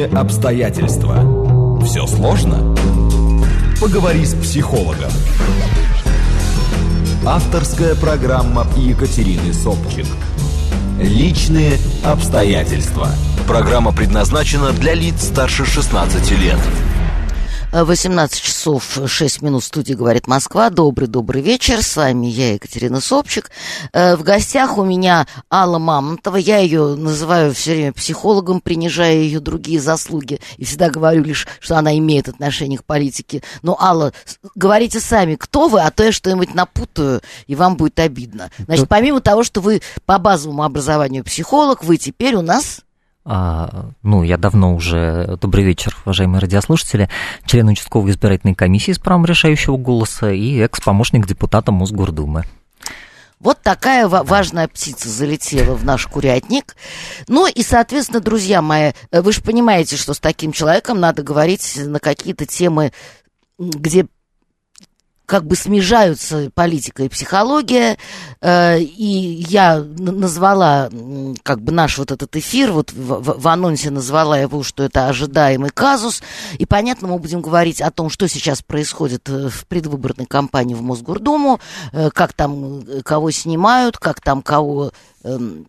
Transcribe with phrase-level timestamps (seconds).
[0.00, 1.82] Личные обстоятельства.
[1.84, 2.74] Все сложно?
[3.82, 5.10] Поговори с психологом.
[7.26, 10.06] Авторская программа Екатерины Собчик.
[10.98, 13.08] Личные обстоятельства.
[13.46, 16.58] Программа предназначена для лиц старше 16 лет.
[17.72, 20.70] 18 часов 6 минут в студии «Говорит Москва».
[20.70, 21.84] Добрый-добрый вечер.
[21.84, 23.52] С вами я, Екатерина Собчик.
[23.92, 26.34] Э, в гостях у меня Алла Мамонтова.
[26.34, 30.40] Я ее называю все время психологом, принижая ее другие заслуги.
[30.56, 33.40] И всегда говорю лишь, что она имеет отношение к политике.
[33.62, 34.12] Но, Алла,
[34.56, 38.50] говорите сами, кто вы, а то я что-нибудь напутаю, и вам будет обидно.
[38.58, 42.80] Значит, помимо того, что вы по базовому образованию психолог, вы теперь у нас
[43.24, 47.08] ну, я давно уже, добрый вечер, уважаемые радиослушатели,
[47.44, 52.44] член участковой избирательной комиссии с правом решающего голоса и экс-помощник депутата Мосгордумы.
[53.40, 56.76] Вот такая важная птица залетела в наш курятник.
[57.26, 61.80] Ну и, соответственно, друзья мои, э, вы же понимаете, что с таким человеком надо говорить
[61.82, 62.92] на какие-то темы,
[63.58, 64.06] где
[65.30, 67.98] как бы смежаются политика и психология,
[68.40, 70.90] э, и я назвала
[71.44, 75.70] как бы наш вот этот эфир, вот в, в анонсе назвала его, что это ожидаемый
[75.70, 76.20] казус,
[76.58, 80.82] и понятно, мы будем говорить о том, что сейчас происходит э, в предвыборной кампании в
[80.82, 81.60] Мосгордуму,
[81.92, 84.90] э, как там кого снимают, как там кого
[85.22, 85.68] эм,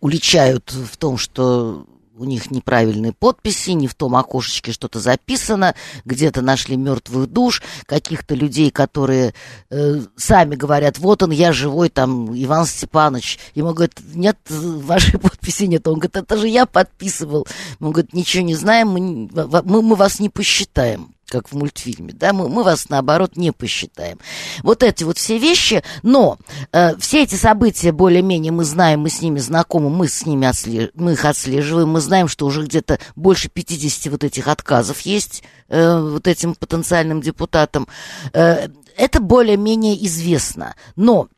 [0.00, 1.86] уличают в том, что
[2.16, 8.34] у них неправильные подписи, не в том окошечке что-то записано, где-то нашли мертвых душ, каких-то
[8.34, 9.34] людей, которые
[9.70, 13.38] э, сами говорят, вот он, я живой, там, Иван Степанович.
[13.54, 15.86] Ему говорят, нет, вашей подписи нет.
[15.88, 17.46] Он говорит, это же я подписывал.
[17.80, 19.28] Он говорит, ничего не знаем, мы,
[19.64, 24.20] мы, мы вас не посчитаем как в мультфильме, да, мы, мы вас, наоборот, не посчитаем.
[24.62, 26.38] Вот эти вот все вещи, но
[26.70, 30.90] э, все эти события более-менее мы знаем, мы с ними знакомы, мы с ними отслеж...
[30.94, 35.98] мы их отслеживаем, мы знаем, что уже где-то больше 50 вот этих отказов есть э,
[35.98, 37.88] вот этим потенциальным депутатам.
[38.32, 41.28] Э, это более-менее известно, но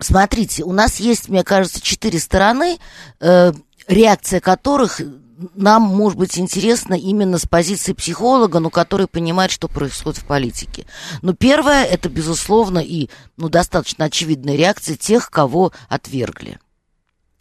[0.00, 2.78] Смотрите, у нас есть, мне кажется, четыре стороны,
[3.20, 3.52] э,
[3.88, 5.00] реакция которых
[5.54, 10.86] нам, может быть, интересно именно с позиции психолога, но который понимает, что происходит в политике.
[11.22, 16.58] Но первое, это, безусловно, и ну, достаточно очевидная реакция тех, кого отвергли.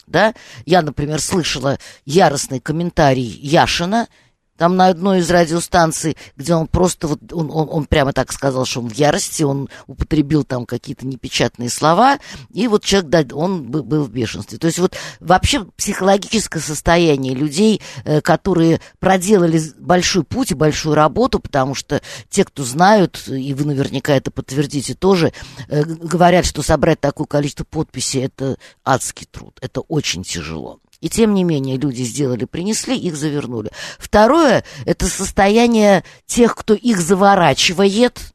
[0.07, 0.33] Да?
[0.65, 4.07] Я, например, слышала яростный комментарий Яшина–
[4.57, 8.65] там на одной из радиостанций, где он просто вот, он, он, он прямо так сказал,
[8.65, 12.19] что он в ярости, он употребил там какие-то непечатные слова,
[12.51, 14.57] и вот человек, да, он был в бешенстве.
[14.57, 21.39] То есть вот вообще психологическое состояние людей, э, которые проделали большой путь и большую работу,
[21.39, 25.33] потому что те, кто знают, и вы наверняка это подтвердите тоже,
[25.67, 30.79] э, говорят, что собрать такое количество подписей– это адский труд, это очень тяжело.
[31.03, 33.71] И тем не менее люди сделали, принесли, их завернули.
[33.99, 38.33] Второе, это состояние тех, кто их заворачивает,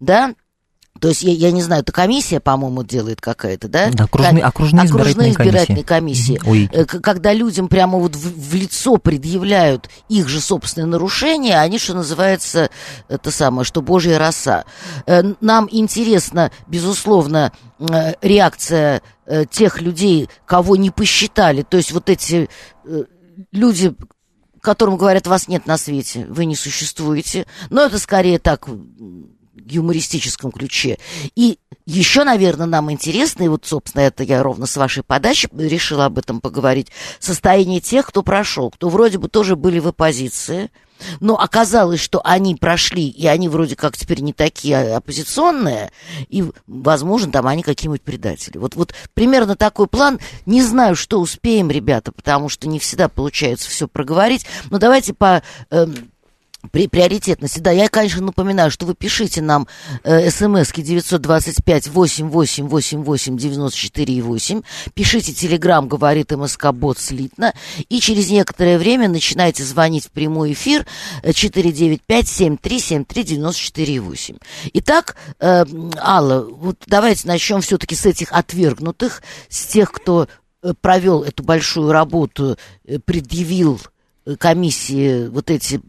[0.00, 0.34] да,
[1.00, 3.90] то есть, я, я не знаю, это комиссия, по-моему, делает какая-то, да?
[3.90, 6.36] Да, окружные, окружные, окружные избирательные комиссии.
[6.36, 6.68] комиссии.
[6.74, 6.86] Ой.
[6.86, 12.70] Когда людям прямо вот в, в лицо предъявляют их же собственные нарушения, они, что называется,
[13.08, 14.64] это самое, что божья роса.
[15.06, 21.62] Э, нам интересно, безусловно, э, реакция э, тех людей, кого не посчитали.
[21.62, 22.48] То есть, вот эти
[23.50, 23.94] люди,
[24.60, 27.46] которым говорят, вас нет на свете, вы не существуете.
[27.70, 28.68] Но это скорее так
[29.66, 30.98] юмористическом ключе.
[31.34, 36.06] И еще, наверное, нам интересно, и вот, собственно, это я ровно с вашей подачи решила
[36.06, 40.70] об этом поговорить, состояние тех, кто прошел, кто вроде бы тоже были в оппозиции,
[41.20, 45.90] но оказалось, что они прошли, и они вроде как теперь не такие оппозиционные,
[46.28, 48.58] и, возможно, там они какие-нибудь предатели.
[48.58, 50.20] Вот, вот примерно такой план.
[50.46, 55.42] Не знаю, что успеем, ребята, потому что не всегда получается все проговорить, но давайте по...
[55.70, 55.86] Э,
[56.70, 57.58] при, приоритетности.
[57.58, 59.66] Да, я, конечно, напоминаю, что вы пишите нам
[60.04, 64.62] э, смски 925 88 88 94 8.
[64.94, 67.52] Пишите телеграм, говорит МСК Бот слитно.
[67.88, 70.86] И через некоторое время начинайте звонить в прямой эфир
[71.22, 74.36] 495 73 73 94 8.
[74.74, 75.64] Итак, э,
[75.98, 80.28] Алла, вот давайте начнем все-таки с этих отвергнутых, с тех, кто
[80.62, 83.80] э, провел эту большую работу, э, предъявил
[84.24, 85.80] э, комиссии вот эти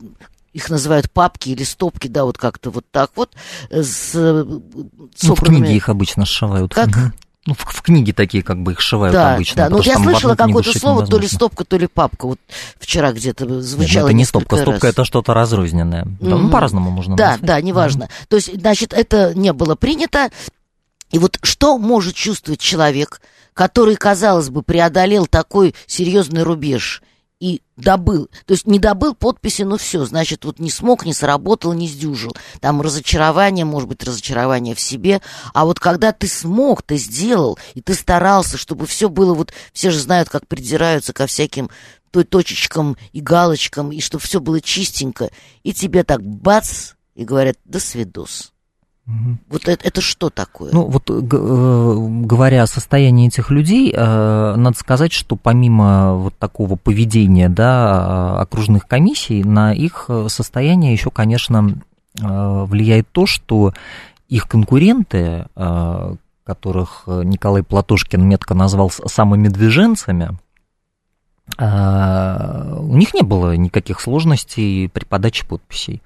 [0.53, 3.33] их называют папки или стопки, да, вот как-то вот так вот.
[3.69, 6.73] Э, с ну, в книги их обычно сшивают.
[6.73, 6.89] Как?
[6.89, 7.00] Угу.
[7.45, 9.63] Ну, в, в книги такие как бы их сшивают да, обычно.
[9.63, 12.27] Да, ну я слышала какое-то слово, то ли стопка, то ли папка.
[12.27, 12.39] Вот
[12.79, 14.63] вчера где-то звучало Нет, это не стопка, раз.
[14.63, 16.05] стопка это что-то разрозненное.
[16.05, 16.17] Mm-hmm.
[16.21, 17.45] Да, ну, по-разному можно Да, назвать.
[17.45, 18.03] да, неважно.
[18.03, 18.27] Mm-hmm.
[18.29, 20.29] То есть, значит, это не было принято.
[21.11, 23.19] И вот что может чувствовать человек,
[23.53, 27.01] который, казалось бы, преодолел такой серьезный рубеж–
[27.44, 31.74] и добыл, то есть не добыл подписи, ну все, значит, вот не смог, не сработал,
[31.74, 32.31] не сдюжил.
[32.62, 35.22] Там разочарование, может быть, разочарование в себе.
[35.54, 39.92] А вот когда ты смог, ты сделал, и ты старался, чтобы все было вот, все
[39.92, 41.69] же знают, как придираются ко всяким
[42.12, 45.30] той точечкам и галочкам, и чтобы все было чистенько,
[45.63, 48.52] и тебе так бац, и говорят, до свидос.
[49.05, 49.38] Угу.
[49.50, 50.71] Вот это, это что такое?
[50.71, 56.77] Ну, вот э, говоря о состоянии этих людей, э, надо сказать, что помимо вот такого
[56.77, 61.75] поведения да, окружных комиссий, на их состояние еще, конечно,
[62.21, 63.73] э, влияет то, что
[64.29, 65.45] их конкуренты,
[66.44, 70.35] которых Николай Платошкин метко назвал самыми движенцами, а,
[71.57, 76.01] у них не было никаких сложностей при подаче подписей.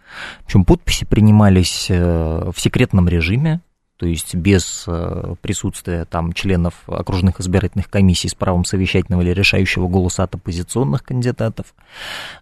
[0.45, 3.61] Причем подписи принимались э, в секретном режиме,
[3.97, 9.87] то есть без э, присутствия там членов окружных избирательных комиссий с правом совещательного или решающего
[9.87, 11.73] голоса от оппозиционных кандидатов.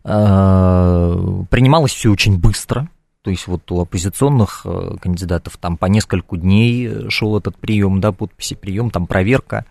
[0.04, 1.16] А,
[1.50, 2.90] принималось все очень быстро,
[3.22, 8.12] то есть вот у оппозиционных э, кандидатов там по нескольку дней шел этот прием, да,
[8.12, 9.66] подписи, прием, там проверка.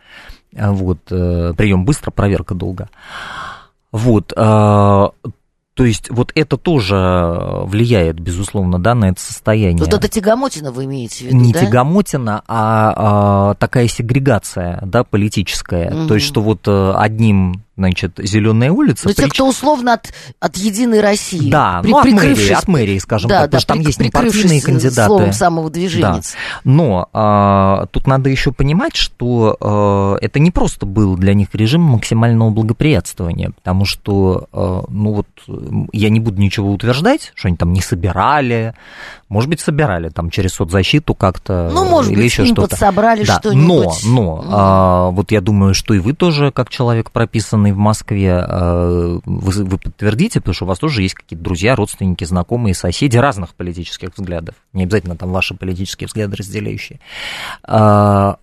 [0.57, 2.89] А вот, э, прием быстро, проверка долго.
[3.91, 5.13] Вот, а,
[5.75, 6.95] то есть вот это тоже
[7.65, 9.85] влияет, безусловно, да, на это состояние.
[9.85, 11.61] Вот это тягомотина вы имеете в виду, Не да?
[11.61, 15.93] тягомотина, а, а такая сегрегация, да, политическая.
[15.93, 16.09] Угу.
[16.09, 19.09] То есть что вот э, одним значит, Зеленая улица.
[19.09, 19.27] Ну, прич...
[19.27, 21.51] те, кто условно от, от Единой России.
[21.51, 24.01] Да, при, ну, от мэрии, от мэрии, скажем да, так, да, потому что там есть
[24.01, 25.07] непартийные кандидаты.
[25.07, 26.33] словом самого движенец.
[26.33, 26.61] Да.
[26.65, 31.83] Но а, тут надо еще понимать, что а, это не просто был для них режим
[31.83, 35.27] максимального благоприятствования, потому что, а, ну вот,
[35.93, 38.75] я не буду ничего утверждать, что они там не собирали,
[39.29, 41.69] может быть, собирали там через соцзащиту как-то.
[41.73, 42.69] Ну, может или быть, еще что-то.
[42.69, 44.05] подсобрали да, что-нибудь.
[44.05, 44.49] Но, но, mm.
[44.53, 49.65] а, вот я думаю, что и вы тоже, как человек прописан в Москве, э, вы,
[49.65, 54.11] вы подтвердите, потому что у вас тоже есть какие-то друзья, родственники, знакомые, соседи разных политических
[54.17, 54.55] взглядов.
[54.73, 57.01] Не обязательно там ваши политические взгляды разделяющие.
[57.63, 58.39] А,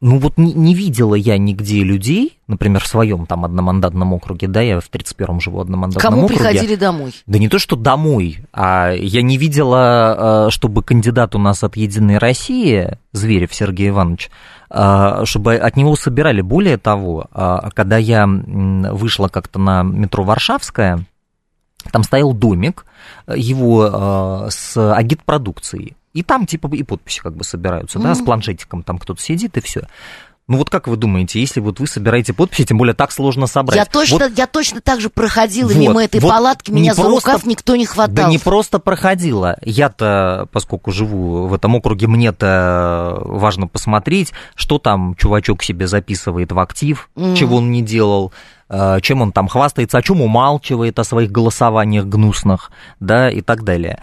[0.00, 4.60] ну вот не, не видела я нигде людей, например, в своем там одномандатном округе, да,
[4.60, 6.42] я в 31-м живу одномандатном Кому округе.
[6.42, 7.12] Кому приходили домой?
[7.26, 11.76] Да не то, что домой, а я не видела, э, чтобы кандидат у нас от
[11.76, 14.30] «Единой России», Зверев Сергей Иванович, э,
[15.24, 16.40] чтобы от него собирали.
[16.40, 21.04] Более того, э, когда я вышла как-то на метро Варшавская,
[21.92, 22.86] там стоял домик
[23.32, 25.96] его с агитпродукцией.
[26.14, 28.02] И там типа и подписи как бы собираются, mm-hmm.
[28.02, 29.82] да, с планшетиком там кто-то сидит и все.
[30.46, 33.78] Ну вот как вы думаете, если вот вы собираете подписи, тем более так сложно собрать?
[33.78, 37.02] Я точно, вот, я точно так же проходила вот, мимо этой вот палатки, меня за
[37.02, 38.14] просто, рукав никто не хватал.
[38.14, 39.56] Да не просто проходила.
[39.62, 46.58] Я-то, поскольку живу в этом округе, мне-то важно посмотреть, что там чувачок себе записывает в
[46.58, 47.36] актив, mm.
[47.36, 48.30] чего он не делал
[48.68, 52.70] э, чем он там хвастается, о чем умалчивает, о своих голосованиях гнусных,
[53.00, 54.02] да, и так далее.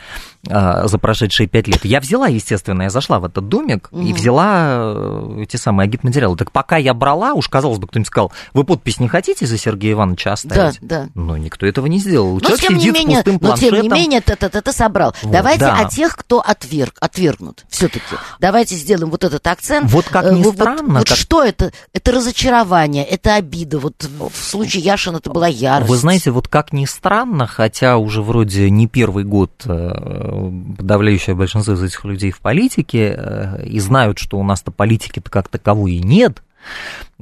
[0.49, 1.85] А, за прошедшие пять лет.
[1.85, 4.01] Я взяла, естественно, я зашла в этот домик угу.
[4.01, 6.35] и взяла э, эти самые агитматериалы.
[6.35, 9.93] Так пока я брала, уж казалось бы, кто-нибудь сказал, вы подпись не хотите за Сергея
[9.93, 10.79] Ивановича оставить?
[10.81, 11.09] Да, да.
[11.13, 12.33] Но никто этого не сделал.
[12.33, 13.69] Но Человек тем сидит не менее, с пустым планшетом.
[13.69, 15.13] Но тем не менее, ты, ты, ты, ты собрал.
[15.21, 15.77] Вот, Давайте да.
[15.77, 18.15] о тех, кто отверг, отвергнут все-таки.
[18.39, 19.91] Давайте сделаем вот этот акцент.
[19.91, 20.99] Вот как ни вот, странно.
[20.99, 21.17] Вот, как...
[21.17, 21.71] что это?
[21.93, 23.77] Это разочарование, это обида.
[23.77, 25.89] Вот в случае Яшина это была ярость.
[25.89, 30.30] Вы знаете, вот как ни странно, хотя уже вроде не первый год э,
[30.77, 35.47] подавляющее большинство из этих людей в политике э, и знают, что у нас-то политики-то как
[35.47, 36.41] таковой и нет,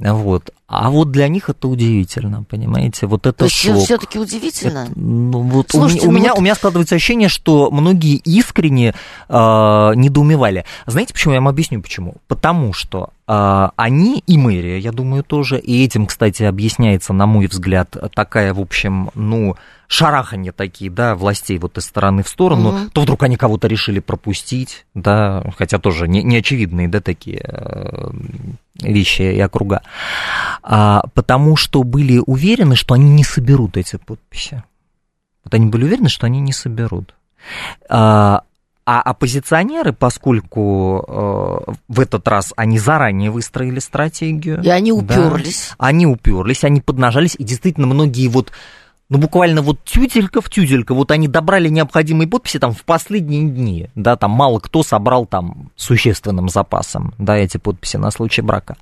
[0.00, 0.50] вот.
[0.66, 3.06] А вот для них это удивительно, понимаете?
[3.06, 4.84] Вот это То есть все-таки удивительно.
[4.84, 6.38] Это, ну, вот Слушайте, у, ну меня, вот...
[6.38, 8.94] у меня складывается ощущение, что многие искренне
[9.28, 10.64] э, недоумевали.
[10.86, 11.34] Знаете, почему?
[11.34, 12.14] Я вам объясню, почему.
[12.28, 17.46] Потому что э, они и мэрия, я думаю, тоже, и этим, кстати, объясняется, на мой
[17.48, 19.56] взгляд, такая, в общем, ну,
[19.90, 22.90] шараханье такие, да, властей вот из стороны в сторону, угу.
[22.92, 28.10] то вдруг они кого-то решили пропустить, да, хотя тоже не, не очевидные, да, такие э,
[28.80, 29.82] вещи и округа,
[30.62, 34.62] потому что были уверены, что они не соберут эти подписи.
[35.44, 37.14] Вот они были уверены, что они не соберут.
[37.88, 38.42] А,
[38.86, 44.62] а оппозиционеры, поскольку э, в этот раз они заранее выстроили стратегию.
[44.62, 45.74] И они уперлись.
[45.78, 48.52] Да, они уперлись, они поднажались, и действительно многие вот
[49.08, 53.88] ну, буквально вот тютелька в тютелька, вот они добрали необходимые подписи там в последние дни,
[53.96, 58.76] да, там мало кто собрал там существенным запасом, да, эти подписи на случай брака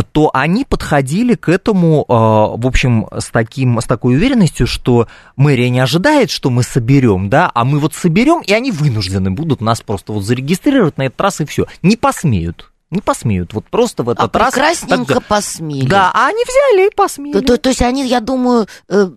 [0.00, 5.06] то они подходили к этому, а, в общем, с, таким, с такой уверенностью, что
[5.36, 9.60] мэрия не ожидает, что мы соберем, да, а мы вот соберем, и они вынуждены будут
[9.60, 11.66] нас просто вот зарегистрировать на этот раз и все.
[11.82, 12.72] Не посмеют.
[12.90, 13.54] Не посмеют.
[13.54, 14.52] Вот просто в этот а раз...
[14.52, 15.88] прекрасненько так, посмели.
[15.88, 17.32] Да, а они взяли и посмели.
[17.32, 19.10] То, то, то есть они, я думаю, э,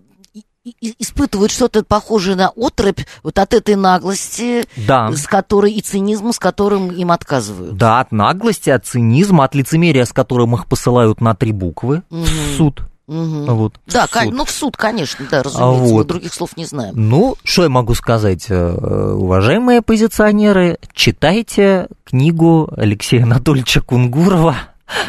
[0.81, 5.11] испытывают что-то похожее на отрыбь вот от этой наглости, да.
[5.11, 7.77] с которой и цинизма, с которым им отказывают.
[7.77, 12.23] Да, от наглости, от цинизма, от лицемерия, с которым их посылают на три буквы угу.
[12.23, 12.81] в суд.
[13.07, 13.45] Угу.
[13.53, 14.33] Вот, да, в суд.
[14.33, 15.97] ну в суд, конечно, да, разумеется, вот.
[15.99, 16.93] мы других слов не знаем.
[16.95, 24.55] Ну, что я могу сказать, э, уважаемые оппозиционеры, читайте книгу Алексея Анатольевича Кунгурова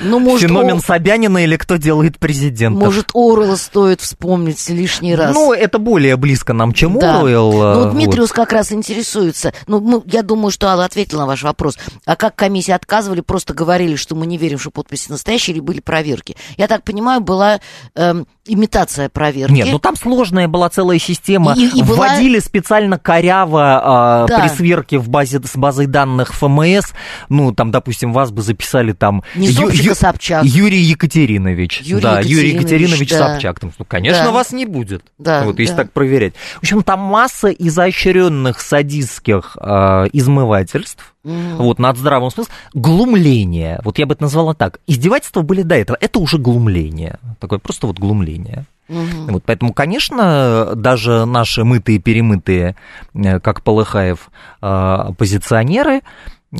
[0.02, 0.80] ну, может, Феномен О...
[0.80, 2.78] Собянина или кто делает президента.
[2.78, 5.35] Может, Оруэлла стоит вспомнить лишний раз.
[5.35, 7.18] Ну, это более близко нам, чем да.
[7.18, 7.52] Оруэлл.
[7.52, 8.37] Ну, Дмитриус вот.
[8.37, 9.52] как раз интересуется.
[9.66, 11.76] Ну, мы, я думаю, что Алла ответила на ваш вопрос.
[12.06, 15.80] А как комиссии отказывали, просто говорили, что мы не верим, что подписи настоящие, или были
[15.80, 16.37] проверки?
[16.56, 17.61] Я так понимаю, была
[17.95, 19.52] эм, имитация проверки.
[19.52, 21.54] Нет, ну там сложная была целая система.
[21.54, 22.40] И, и Вводили была...
[22.40, 24.40] специально коряво э, да.
[24.40, 26.92] при сверке в базе, с базой данных ФМС.
[27.28, 29.23] Ну, там, допустим, вас бы записали там...
[29.35, 30.44] Не Ю, Собчак.
[30.44, 31.82] Юрий Екатеринович.
[31.82, 33.18] Юрий да, Екатеринович, Юрий Екатеринович да.
[33.18, 33.62] Собчак.
[33.62, 34.30] Ну, конечно, да.
[34.32, 35.02] вас не будет.
[35.18, 35.82] Да, вот, если да.
[35.82, 36.35] так проверять.
[36.56, 41.14] В общем, там масса изощренных садистских э, измывательств.
[41.25, 41.56] Mm.
[41.56, 42.54] Вот, над здравым смыслом.
[42.73, 43.80] Глумление.
[43.82, 44.78] Вот я бы это назвала так.
[44.87, 45.99] Издевательства были до этого.
[46.00, 47.18] Это уже глумление.
[47.40, 48.64] Такое просто вот глумление.
[48.88, 49.32] Угу.
[49.32, 52.76] Вот, поэтому, конечно, даже наши мытые-перемытые,
[53.14, 54.30] э, как Полыхаев,
[54.62, 56.02] э, оппозиционеры,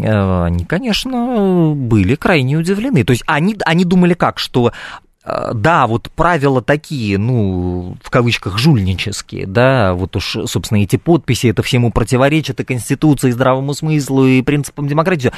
[0.03, 3.05] они, конечно, были крайне удивлены.
[3.05, 4.73] То есть они, они думали как, что
[5.25, 11.49] э, да, вот правила такие, ну, в кавычках, жульнические, да, вот уж, собственно, эти подписи,
[11.49, 15.33] это всему противоречит и Конституции, и здравому смыслу, и принципам демократии.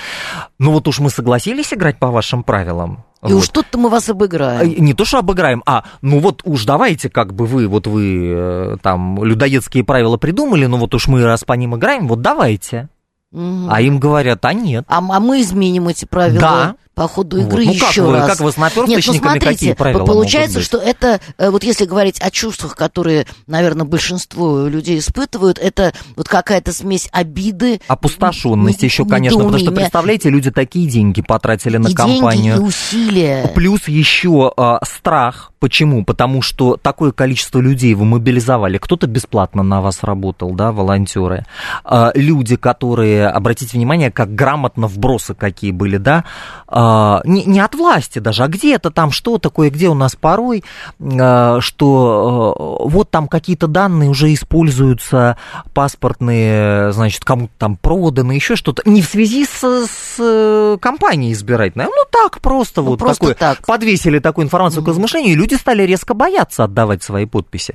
[0.59, 3.39] Ну, вот уж мы согласились играть по вашим правилам, и вот.
[3.39, 4.61] уж тут-то мы вас обыграем.
[4.61, 8.79] Э, не то, что обыграем, а ну вот уж давайте, как бы вы, вот вы
[8.83, 12.89] там людоедские правила придумали, ну вот уж мы раз по ним играем, вот давайте.
[13.33, 13.69] Угу.
[13.71, 14.85] А им говорят, а нет.
[14.89, 16.41] А, а мы изменим эти правила.
[16.41, 17.67] Да по ходу игры вот.
[17.67, 18.29] ну, еще как раз.
[18.29, 22.31] Вы, как вы с Нет, ну смотрите, получается, что это, э, вот если говорить о
[22.31, 27.81] чувствах, которые, наверное, большинство людей испытывают, это вот какая-то смесь обиды.
[27.87, 32.55] Опустошенности еще, конечно, потому что, представляете, люди такие деньги потратили на и компанию.
[32.55, 33.53] Деньги, и усилия.
[33.55, 35.53] Плюс еще а, страх.
[35.61, 36.05] Почему?
[36.05, 38.79] Потому что такое количество людей вы мобилизовали.
[38.79, 41.47] Кто-то бесплатно на вас работал, да, волонтеры.
[41.85, 46.25] А, люди, которые, обратите внимание, как грамотно вбросы какие были, да,
[46.69, 50.17] а, а, не, не от власти даже, а где-то там что такое, где у нас
[50.17, 50.65] порой,
[50.99, 55.37] а, что а, вот там какие-то данные уже используются,
[55.75, 61.87] паспортные, значит, кому-то там проданы, еще что-то, не в связи с, с э, компанией избирательной,
[61.87, 63.67] ну так, просто ну, вот просто такое, так.
[63.67, 64.87] подвесили такую информацию mm-hmm.
[64.87, 67.75] к размышлению, и люди стали резко бояться отдавать свои подписи.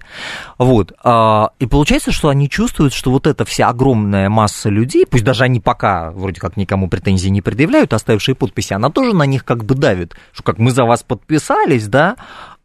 [0.57, 5.43] Вот, и получается, что они чувствуют, что вот эта вся огромная масса людей, пусть даже
[5.43, 9.43] они пока вроде как никому претензий не предъявляют, оставившие подписи, она тоже тоже на них
[9.43, 12.15] как бы давит, что как мы за вас подписались, да,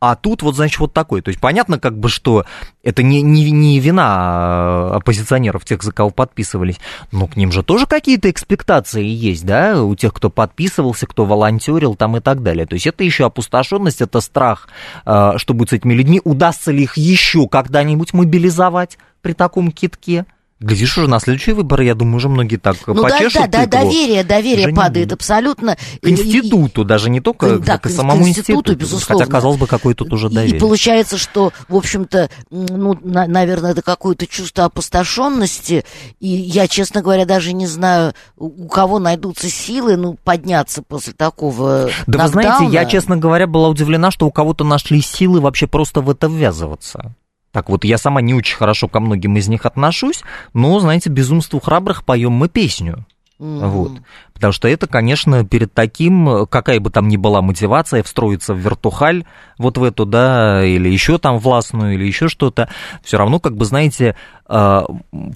[0.01, 1.23] а тут вот, значит, вот такой.
[1.23, 2.45] То есть понятно, как бы, что
[2.85, 6.79] это не, не, не вина а, оппозиционеров, тех, за кого подписывались,
[7.11, 11.97] но к ним же тоже какие-то экспектации есть, да, у тех, кто подписывался, кто волонтерил
[11.97, 12.67] там и так далее.
[12.67, 14.69] То есть это еще опустошенность, это страх,
[15.05, 20.27] а, что будет с этими людьми, удастся ли их еще когда-нибудь мобилизовать при таком китке.
[20.61, 23.35] Глядишь, уже на следующие выборы, я думаю, уже многие так ну, почешут.
[23.35, 25.77] Да, да, да, доверие, доверие падает абсолютно.
[26.03, 29.25] К институту, и, даже не только да, к, к самому к институту, институту, безусловно.
[29.25, 30.57] Хотя, казалось бы, какое тут уже доверие.
[30.57, 35.85] И получается, что, в общем-то, ну, на, наверное, это какое-то чувство опустошенности.
[36.19, 41.89] И я, честно говоря, даже не знаю, у кого найдутся силы, ну, подняться после такого
[42.09, 42.25] Да нокдауна.
[42.25, 46.11] вы знаете, я, честно говоря, была удивлена, что у кого-то нашли силы вообще просто в
[46.11, 47.15] это ввязываться.
[47.59, 50.23] Так вот, я сама не очень хорошо ко многим из них отношусь,
[50.55, 53.05] но, знаете, безумству храбрых поем мы песню.
[53.41, 53.69] Mm-hmm.
[53.69, 53.93] Вот.
[54.33, 59.25] Потому что это, конечно, перед таким, какая бы там ни была мотивация, встроиться в вертухаль,
[59.59, 62.69] вот в эту, да, или еще там властную, или еще что-то,
[63.03, 64.15] все равно, как бы, знаете,
[64.47, 64.87] а,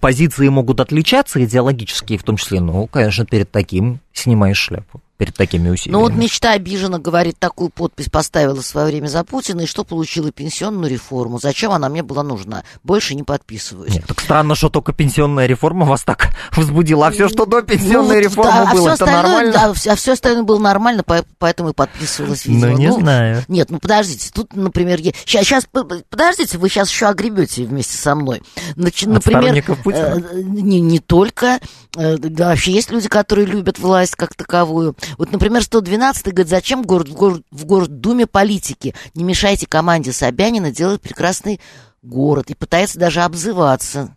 [0.00, 5.68] позиции могут отличаться идеологические в том числе, но, конечно, перед таким снимаешь шляпу перед такими
[5.68, 5.92] усилиями.
[5.92, 9.84] Ну вот мечта обижена, говорит, такую подпись поставила в свое время за Путина, и что
[9.84, 11.38] получила пенсионную реформу.
[11.38, 12.64] Зачем она мне была нужна?
[12.82, 13.94] Больше не подписываюсь.
[13.94, 17.06] Нет, так странно, что только пенсионная реформа вас так возбудила.
[17.06, 19.52] А все, что до пенсионной ну, реформы да, было, а это нормально?
[19.52, 21.04] Да, а все остальное было нормально,
[21.38, 22.72] поэтому и подписывалась, видимо.
[22.72, 23.44] Ну, не ну, знаю.
[23.46, 25.12] Нет, ну подождите, тут, например, я...
[25.24, 25.66] сейчас, сейчас,
[26.10, 28.42] подождите, вы сейчас еще огребете вместе со мной.
[28.74, 30.20] Значит, например, Путина?
[30.32, 31.60] Э, не, не только,
[31.96, 34.96] э, да, вообще есть люди, которые любят власть как таковую.
[35.18, 38.94] Вот, например, 112 говорит, зачем в, город, в, город, в Гордуме политики?
[39.14, 41.60] Не мешайте команде Собянина делать прекрасный
[42.02, 42.50] город.
[42.50, 44.16] И пытается даже обзываться.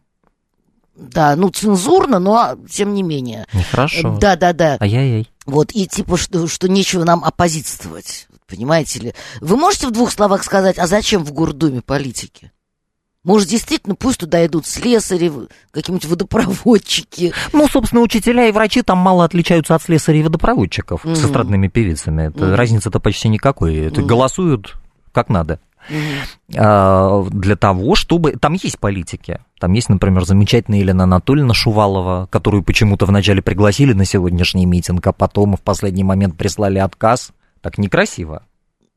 [0.96, 3.48] Да, ну, цензурно, но тем не менее.
[3.54, 4.18] Нехорошо.
[4.18, 4.78] Да, да, да.
[4.80, 5.30] Ай-яй-яй.
[5.46, 8.28] Вот, и типа, что, что нечего нам оппозитствовать.
[8.48, 9.14] Понимаете ли?
[9.42, 12.52] Вы можете в двух словах сказать, а зачем в Гордуме политики?
[13.26, 15.32] Может, действительно, пусть туда идут слесари,
[15.72, 17.34] какие-нибудь водопроводчики.
[17.52, 21.16] Ну, собственно, учителя и врачи там мало отличаются от слесарей и водопроводчиков mm-hmm.
[21.16, 22.30] с эстрадными певицами.
[22.30, 22.56] Это, mm-hmm.
[22.56, 23.76] Разницы-то почти никакой.
[23.78, 24.06] Это mm-hmm.
[24.06, 24.76] голосуют
[25.12, 25.60] как надо.
[25.90, 27.30] Mm-hmm.
[27.32, 28.34] Для того, чтобы...
[28.34, 29.40] Там есть политики.
[29.60, 35.14] Там есть, например, замечательная Елена Анатольевна Шувалова, которую почему-то вначале пригласили на сегодняшний митинг, а
[35.14, 37.32] потом в последний момент прислали отказ.
[37.62, 38.44] Так некрасиво.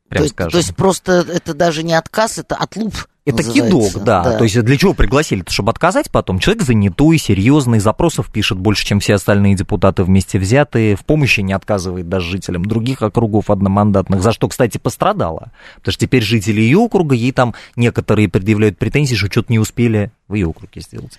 [0.08, 2.94] Прям то, есть, то есть просто это даже не отказ, это отлуп
[3.28, 4.22] это кидок, да.
[4.22, 4.38] да.
[4.38, 5.44] То есть для чего пригласили?
[5.48, 6.38] Чтобы отказать потом.
[6.38, 11.52] Человек занятой, серьезный, запросов пишет больше, чем все остальные депутаты вместе взятые, в помощи не
[11.52, 15.52] отказывает даже жителям других округов одномандатных, за что, кстати, пострадала.
[15.76, 20.10] Потому что теперь жители ее округа, ей там некоторые предъявляют претензии, что что-то не успели
[20.28, 21.18] в ее округе сделать.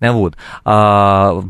[0.00, 0.36] Вот.
[0.64, 1.40] А,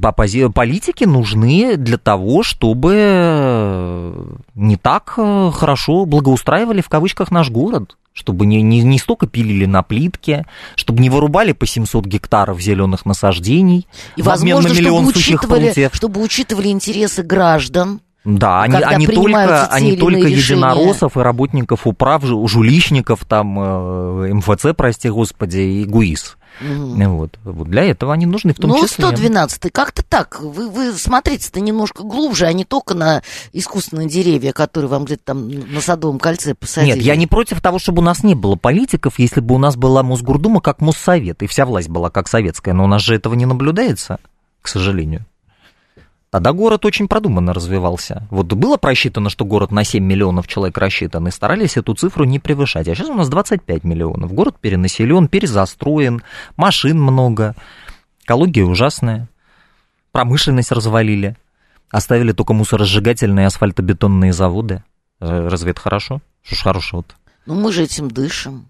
[0.55, 4.15] политики нужны для того, чтобы
[4.55, 9.67] не так э, хорошо благоустраивали в кавычках наш город чтобы не, не, не столько пилили
[9.67, 15.03] на плитке, чтобы не вырубали по 700 гектаров зеленых насаждений и, в возможно, на миллион
[15.03, 15.95] чтобы сухих учитывали, прутьев.
[15.95, 18.01] Чтобы учитывали интересы граждан.
[18.25, 25.11] Да, они, они только, они только единороссов и работников управ, жилищников, там, э, МФЦ, прости
[25.11, 26.39] господи, и ГУИС.
[26.61, 27.17] Угу.
[27.17, 27.39] Вот.
[27.45, 29.05] вот для этого они нужны в том ну, числе.
[29.05, 30.41] Ну, 112 как-то так.
[30.41, 35.49] Вы, вы смотрите-то немножко глубже, а не только на искусственные деревья, которые вам где-то там
[35.49, 36.95] на Садовом кольце посадили.
[36.97, 39.77] Нет, я не против того, чтобы у нас не было политиков, если бы у нас
[39.77, 43.35] была Мосгордума как Моссовет, и вся власть была как советская, но у нас же этого
[43.35, 44.19] не наблюдается,
[44.63, 45.27] к сожалению.
[46.35, 48.27] Тогда город очень продуманно развивался.
[48.29, 52.41] Вот было просчитано, что город на 7 миллионов человек рассчитан, и старались эту цифру не
[52.41, 52.89] превышать.
[52.89, 54.33] А сейчас у нас 25 миллионов.
[54.33, 56.25] Город перенаселен, перезастроен,
[56.57, 57.55] машин много,
[58.25, 59.29] экология ужасная,
[60.11, 61.37] промышленность развалили,
[61.91, 64.83] оставили только мусоросжигательные асфальтобетонные заводы.
[65.21, 66.21] Разве это хорошо?
[66.43, 67.15] Что ж хорошего-то?
[67.47, 68.67] Ну, мы же этим дышим.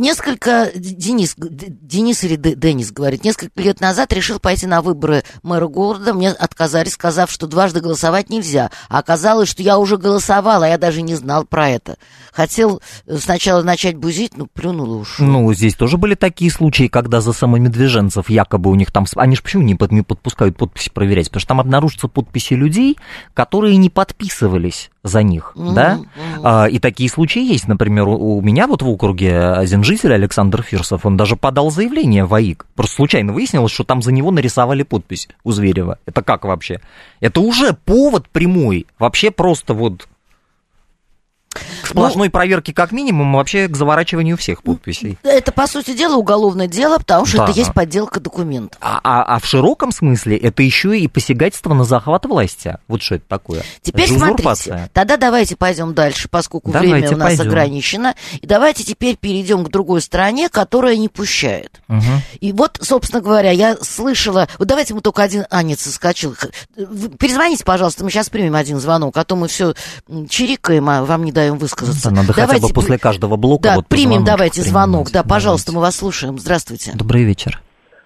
[0.00, 5.68] Э, несколько, Денис, Денис или Денис говорит, несколько лет назад решил пойти на выборы мэра
[5.68, 8.70] города, мне отказали, сказав, что дважды голосовать нельзя.
[8.88, 11.96] А оказалось, что я уже голосовал, а я даже не знал про это.
[12.32, 15.26] Хотел э, сначала начать бузить, но плюнул и ушел.
[15.26, 19.04] Ну, здесь тоже были такие случаи, когда за самомедвеженцев якобы у них там...
[19.16, 21.26] Они же почему не, под, не подпускают подписи проверять?
[21.26, 22.96] Потому что там обнаружатся подписи людей,
[23.34, 25.74] которые не подписывались за них, mm-hmm.
[25.74, 26.00] да?
[26.42, 26.70] Mm-hmm.
[26.70, 27.68] И такие случаи есть.
[27.68, 32.32] Например, у меня вот в округе один житель, Александр Фирсов, он даже подал заявление в
[32.32, 32.64] АИК.
[32.76, 35.98] Просто случайно выяснилось, что там за него нарисовали подпись у Зверева.
[36.06, 36.80] Это как вообще?
[37.18, 38.86] Это уже повод прямой.
[39.00, 40.06] Вообще просто вот
[41.52, 45.18] к сплошной ну, проверке как минимум, вообще к заворачиванию всех подписей.
[45.22, 47.44] Это, по сути дела, уголовное дело, потому что да.
[47.44, 48.78] это есть подделка документов.
[48.80, 52.78] А, а, а в широком смысле это еще и посягательство на захват власти.
[52.86, 53.62] Вот что это такое?
[53.82, 57.48] Теперь смотрите, тогда давайте пойдем дальше, поскольку давайте время у нас пойдем.
[57.48, 58.14] ограничено.
[58.40, 61.80] И давайте теперь перейдем к другой стороне, которая не пущает.
[61.88, 62.00] Угу.
[62.40, 64.48] И вот, собственно говоря, я слышала...
[64.58, 66.36] Вот давайте мы только один Анец соскочил.
[66.76, 69.74] Перезвоните, пожалуйста, мы сейчас примем один звонок, а то мы все
[70.28, 72.10] чирикаем, а вам не даем высказаться.
[72.10, 73.62] Надо давайте, хотя бы после каждого блока.
[73.64, 75.10] Да, вот примем, давайте звонок.
[75.10, 76.38] Да, пожалуйста, мы вас слушаем.
[76.38, 76.92] Здравствуйте.
[76.94, 77.60] Добрый вечер.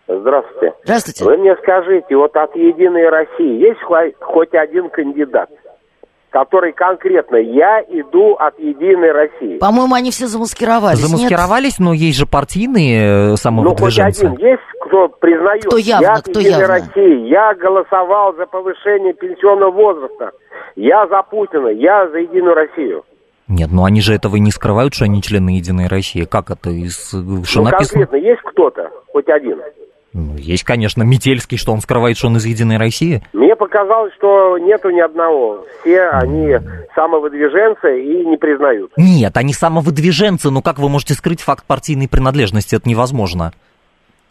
[0.06, 0.74] Здравствуйте.
[0.84, 1.24] Здравствуйте.
[1.24, 3.80] Вы мне скажите, вот от «Единой России» есть
[4.20, 5.48] хоть один кандидат,
[6.28, 9.56] который конкретно «я иду от «Единой России»?
[9.58, 10.98] По-моему, они все замаскировались.
[10.98, 11.86] Замаскировались, нет?
[11.86, 14.24] но есть же партийные самовыдвиженцы.
[14.26, 16.74] Ну, хоть один есть, кто признает, кто явно, я от кто «Единой явно.
[16.74, 20.32] России», я голосовал за повышение пенсионного возраста,
[20.76, 23.04] я за Путина, я за «Единую Россию».
[23.48, 26.24] Нет, ну они же этого и не скрывают, что они члены Единой России.
[26.24, 26.70] Как это?
[26.70, 28.06] Из, что ну, написано?
[28.06, 29.60] конкретно есть кто-то, хоть один?
[30.14, 33.20] Ну, есть, конечно, Метельский, что он скрывает, что он из Единой России.
[33.32, 35.66] Мне показалось, что нету ни одного.
[35.80, 36.56] Все они
[36.94, 38.92] самовыдвиженцы и не признают.
[38.96, 42.76] Нет, они самовыдвиженцы, но как вы можете скрыть факт партийной принадлежности?
[42.76, 43.52] Это невозможно.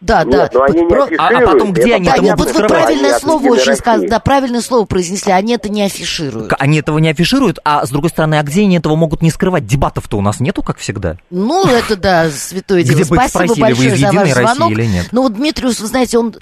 [0.00, 0.64] Да, Нет, да.
[0.66, 1.08] они Про...
[1.08, 4.20] не а, а потом где они это могут Вот вы правильное слово очень сказали, да,
[4.20, 6.52] правильное слово произнесли, они это не афишируют.
[6.58, 9.66] Они этого не афишируют, а с другой стороны, а где они этого могут не скрывать?
[9.66, 11.16] Дебатов-то у нас нету, как всегда.
[11.30, 12.96] Ну, это да, святое дело.
[12.96, 14.70] Где Спасибо большое за ваш звонок.
[14.72, 15.08] Или нет?
[15.12, 16.34] Ну, вот Дмитриус, вы знаете, он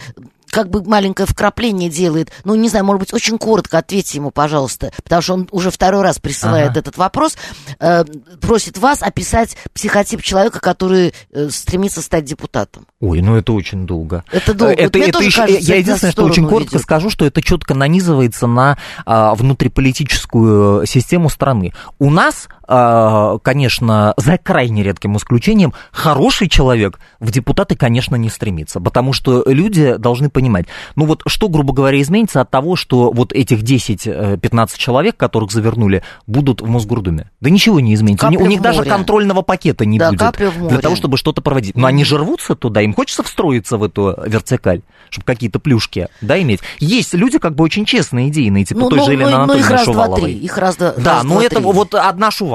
[0.52, 2.30] как бы маленькое вкрапление делает.
[2.44, 6.02] Ну, не знаю, может быть, очень коротко ответьте ему, пожалуйста, потому что он уже второй
[6.02, 6.80] раз присылает ага.
[6.80, 7.38] этот вопрос.
[7.80, 8.04] Э,
[8.38, 12.86] просит вас описать психотип человека, который э, стремится стать депутатом.
[13.00, 14.24] Ой, ну это очень долго.
[14.30, 14.74] Это долго.
[14.74, 16.82] Это, вот это еще, кажется, я единственное, что очень коротко ведет.
[16.82, 21.72] скажу, что это четко нанизывается на а, внутриполитическую систему страны.
[21.98, 29.12] У нас конечно, за крайне редким исключением, хороший человек в депутаты, конечно, не стремится, потому
[29.12, 33.62] что люди должны понимать, ну вот что, грубо говоря, изменится от того, что вот этих
[33.62, 37.30] 10-15 э, человек, которых завернули, будут в Мосгордуме?
[37.40, 38.26] Да ничего не изменится.
[38.26, 41.76] Капля у них даже контрольного пакета не да, будет для того, чтобы что-то проводить.
[41.76, 46.40] Но они же рвутся туда, им хочется встроиться в эту вертикаль, чтобы какие-то плюшки, да,
[46.40, 46.60] иметь.
[46.78, 49.68] Есть люди как бы очень честные идейные, типа ну, той ну, же Елены ну, Анатольевны
[49.68, 50.32] ну, их раз, Два, три.
[50.32, 51.64] Их раз, да, раз, ну это три.
[51.64, 52.51] вот одна Шувалова,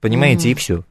[0.00, 0.52] понимаете, mm-hmm.
[0.52, 0.84] и все.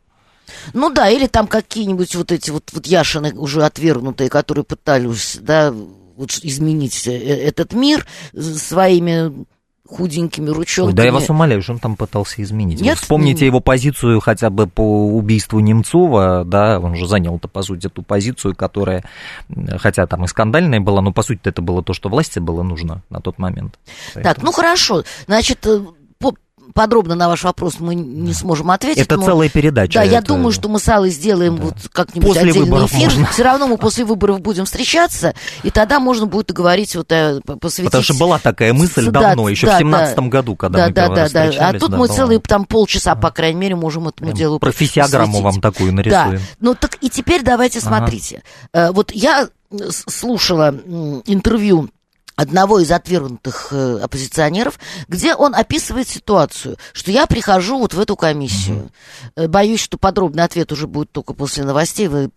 [0.74, 5.74] Ну да, или там какие-нибудь вот эти вот, вот Яшины уже отвергнутые, которые пытались, да,
[6.16, 9.46] вот изменить э, этот мир своими
[9.88, 10.96] худенькими ручонками.
[10.96, 12.82] да я вас умоляю, что он там пытался изменить.
[12.82, 12.98] Нет?
[12.98, 18.02] Вспомните его позицию хотя бы по убийству Немцова, да, он же занял-то, по сути, ту
[18.02, 19.04] позицию, которая,
[19.78, 23.04] хотя там и скандальная была, но, по сути, это было то, что власти было нужно
[23.10, 23.78] на тот момент.
[24.14, 24.46] Так, Поэтому...
[24.48, 25.82] ну хорошо, значит, э,
[26.74, 29.04] подробно на ваш вопрос мы не сможем ответить.
[29.04, 30.00] Это но, целая передача.
[30.00, 30.14] Да, это...
[30.14, 31.64] я думаю, что мы с Аллой сделаем да.
[31.64, 33.10] вот как-нибудь после отдельный эфир.
[33.10, 33.26] Можно.
[33.28, 35.34] Все равно мы после выборов будем встречаться,
[35.64, 37.86] и тогда можно будет говорить вот э, посвятить...
[37.86, 41.10] Потому что была такая мысль да, давно, еще да, в семнадцатом да, году, когда да,
[41.10, 41.70] мы да, да, да.
[41.70, 42.16] А тут да, мы была.
[42.16, 46.38] целые там полчаса, по крайней мере, можем этому Прям делу Профессиограмму вам такую нарисуем.
[46.38, 48.44] Да, ну так и теперь давайте смотрите.
[48.72, 48.88] Ага.
[48.88, 49.48] Э, вот я
[49.90, 50.76] слушала
[51.26, 51.90] интервью
[52.36, 58.16] одного из отвергнутых э, оппозиционеров, где он описывает ситуацию, что я прихожу вот в эту
[58.16, 58.90] комиссию.
[59.36, 59.48] Mm-hmm.
[59.48, 62.30] Боюсь, что подробный ответ уже будет только после новостей, вы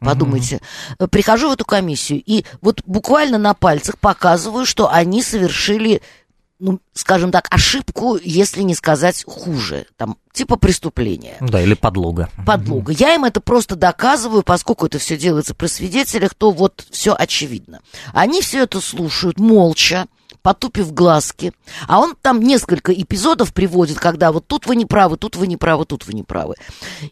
[0.00, 0.60] подумайте.
[0.98, 1.08] Mm-hmm.
[1.08, 6.00] Прихожу в эту комиссию и вот буквально на пальцах показываю, что они совершили
[6.58, 11.36] ну, скажем так, ошибку, если не сказать хуже, там, типа преступления.
[11.40, 12.30] Да, или подлога.
[12.46, 12.92] Подлога.
[12.92, 13.00] Mm-hmm.
[13.00, 17.80] Я им это просто доказываю, поскольку это все делается при свидетелях, то вот все очевидно.
[18.12, 20.06] Они все это слушают молча,
[20.42, 21.52] потупив глазки.
[21.88, 25.56] А он там несколько эпизодов приводит, когда вот тут вы не правы, тут вы не
[25.56, 26.54] правы, тут вы не правы.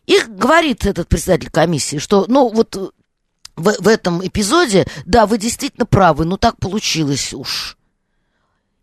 [0.07, 2.94] И говорит этот председатель комиссии, что, ну, вот
[3.57, 7.76] в, в этом эпизоде, да, вы действительно правы, ну так получилось уж.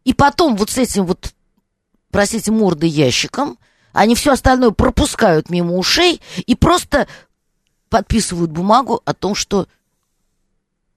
[0.09, 1.35] И потом вот с этим вот,
[2.09, 3.59] простите, мордой ящиком,
[3.93, 7.07] они все остальное пропускают мимо ушей и просто
[7.89, 9.67] подписывают бумагу о том, что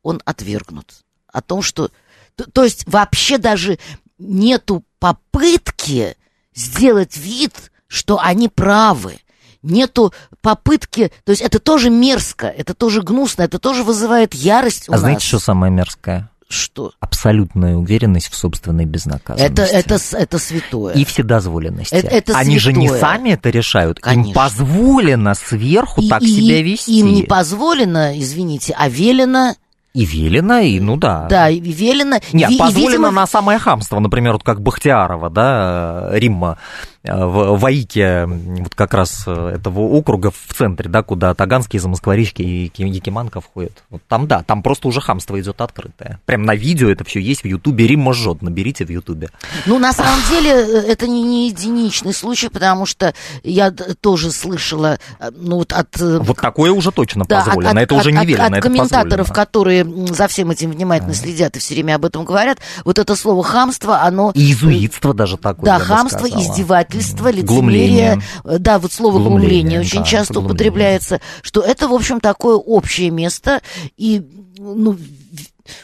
[0.02, 0.94] он отвергнут.
[1.30, 1.90] О том, что...
[2.36, 3.78] То, то есть вообще даже
[4.16, 6.16] нету попытки
[6.54, 9.18] сделать вид, что они правы.
[9.60, 14.92] Нету попытки, то есть это тоже мерзко, это тоже гнусно, это тоже вызывает ярость у
[14.92, 15.00] а нас.
[15.02, 16.31] знаете, что самое мерзкое?
[16.52, 16.92] Что?
[17.00, 19.52] Абсолютная уверенность в собственной безнаказанности.
[19.52, 20.94] Это, это, это святое.
[20.94, 21.92] И вседозволенность.
[21.92, 22.74] Это, это Они святое.
[22.74, 24.00] же не сами это решают.
[24.00, 24.28] Конечно.
[24.28, 26.98] Им позволено сверху и, так и, себя вести.
[26.98, 29.54] Им не позволено, извините, а велено
[29.94, 31.26] и велено, и ну да.
[31.28, 32.18] Да, и велено.
[32.32, 33.10] Нет, и, позволено и, видимо...
[33.10, 36.58] на самое хамство, например, вот как Бахтиарова, да, Римма
[37.04, 42.70] в Ваике, вот как раз э, этого округа в центре, да, куда Таганские, Замоскворечки и
[42.76, 43.82] Якиманка входят.
[43.90, 46.20] Вот там, да, там просто уже хамство идет открытое.
[46.26, 47.88] Прям на видео это все есть в Ютубе.
[47.88, 49.30] Римма жжет, наберите в Ютубе.
[49.66, 54.98] Ну, на самом деле, э, это не, не единичный случай, потому что я тоже слышала,
[55.32, 55.98] ну, вот от...
[55.98, 59.28] Вот такое уже точно да, позволено, от, это от, уже не верно, От, от комментаторов,
[59.28, 59.34] позволено.
[59.34, 63.42] которые за всем этим внимательно следят и все время об этом говорят, вот это слово
[63.42, 64.30] хамство, оно...
[64.36, 68.22] И изуитство даже такое, Да, хамство, издевательство предательство, лицемерие.
[68.44, 70.54] Да, вот слово глумление, глумление очень да, часто глумление.
[70.54, 73.62] употребляется, что это, в общем, такое общее место,
[73.96, 74.22] и,
[74.58, 74.98] ну,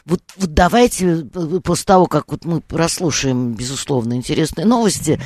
[0.04, 1.24] вот, вот давайте
[1.64, 5.20] после того, как вот мы прослушаем, безусловно, интересные новости,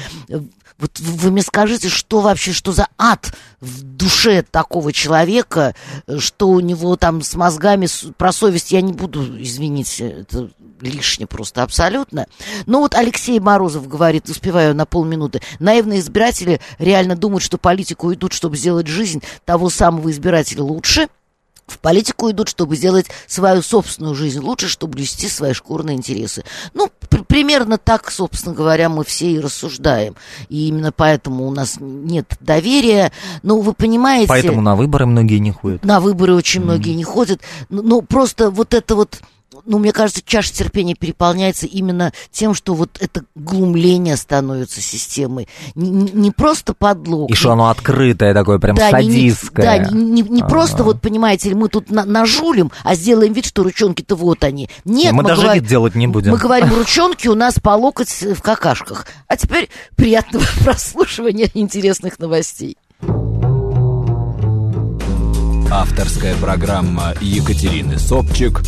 [0.83, 5.77] вот вы мне скажите, что вообще, что за ад в душе такого человека,
[6.19, 11.63] что у него там с мозгами, про совесть я не буду, извините, это лишнее просто
[11.63, 12.27] абсолютно.
[12.67, 18.33] Но вот Алексей Морозов говорит, успеваю на полминуты, наивные избиратели реально думают, что политику идут,
[18.33, 21.09] чтобы сделать жизнь того самого избирателя лучше–
[21.73, 26.45] в политику идут, чтобы сделать свою собственную жизнь лучше, чтобы блюсти свои шкурные интересы.
[26.75, 30.15] Ну, при- примерно так, собственно говоря, мы все и рассуждаем.
[30.49, 33.13] И именно поэтому у нас нет доверия.
[33.43, 34.29] Ну, вы понимаете...
[34.29, 35.85] Поэтому на выборы многие не ходят.
[35.85, 36.65] На выборы очень mm.
[36.65, 37.41] многие не ходят.
[37.69, 39.21] Ну, ну, просто вот это вот
[39.65, 45.49] ну, мне кажется, чаша терпения переполняется именно тем, что вот это глумление становится системой.
[45.75, 47.31] Не, не просто подлог.
[47.31, 49.91] И что оно открытое такое, прям да, садистское.
[49.91, 53.47] Не, не, не, не просто вот, понимаете ли, мы тут на, нажулим, а сделаем вид,
[53.47, 54.69] что ручонки-то вот они.
[54.85, 56.33] Нет, мы, мы даже говорим, вид делать не будем.
[56.33, 59.07] Мы говорим, ручонки у нас по локоть в какашках.
[59.29, 62.77] А теперь приятного прослушивания интересных новостей.
[65.71, 68.61] Авторская программа Екатерины Собчик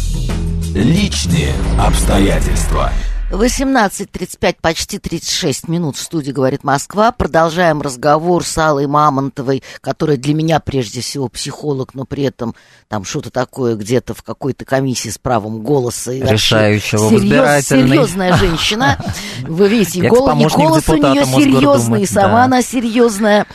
[0.75, 2.91] Личные обстоятельства.
[3.31, 7.13] 18.35, почти 36 минут в студии «Говорит Москва».
[7.13, 12.57] Продолжаем разговор с Аллой Мамонтовой, которая для меня прежде всего психолог, но при этом
[12.89, 16.11] там что-то такое где-то в какой-то комиссии с правом голоса.
[16.11, 18.99] И Решающего, серьез, Серьезная женщина.
[19.43, 22.45] Вы видите, и, гол, и голос у нее серьезный, и сама да.
[22.47, 23.47] она серьезная.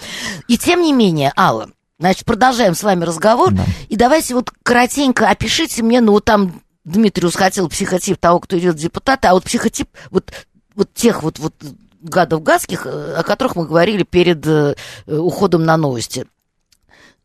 [0.47, 1.67] И тем не менее, Алла,
[1.99, 3.51] Значит, продолжаем с вами разговор.
[3.51, 3.65] Да.
[3.89, 8.75] И давайте вот коротенько опишите мне, ну, вот там Дмитриус хотел психотип того, кто идет
[8.75, 10.31] в депутаты, а вот психотип вот,
[10.75, 11.53] вот тех вот, вот
[12.01, 14.75] гадов гадских, э, о которых мы говорили перед э,
[15.05, 16.25] уходом на новости.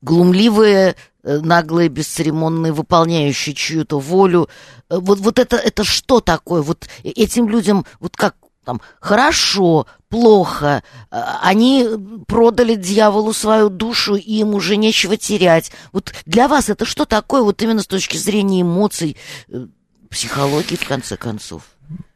[0.02, 4.48] Глумливые, э, наглые, бесцеремонные, выполняющие чью-то волю.
[4.90, 6.60] Вот, вот это, это что такое?
[6.60, 11.86] Вот этим людям, вот как там, хорошо, плохо, а, они
[12.26, 15.70] продали дьяволу свою душу, и им уже нечего терять.
[15.92, 19.16] Вот для вас это что такое, вот именно с точки зрения эмоций,
[19.48, 19.66] э,
[20.10, 21.62] психологии, в конце концов?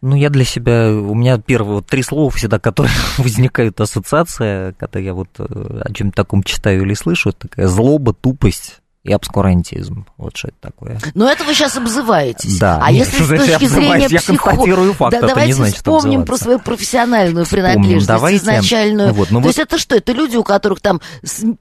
[0.00, 4.98] Ну, я для себя, у меня первые вот три слова всегда, которые возникают ассоциация, когда
[4.98, 5.44] я вот э,
[5.84, 10.06] о чем-то таком читаю или слышу, такая злоба, тупость, и обскурантизм.
[10.18, 11.00] Вот что это такое.
[11.14, 12.58] Но это вы сейчас обзываетесь.
[12.58, 12.78] Да.
[12.82, 14.92] А нет, если с точки зрения психолога...
[14.92, 18.38] факт, да, давайте значит вспомним про свою профессиональную принадлежность давайте.
[18.38, 19.14] изначальную.
[19.14, 19.46] Вот, ну То вот...
[19.46, 19.96] есть это что?
[19.96, 21.00] Это люди, у которых там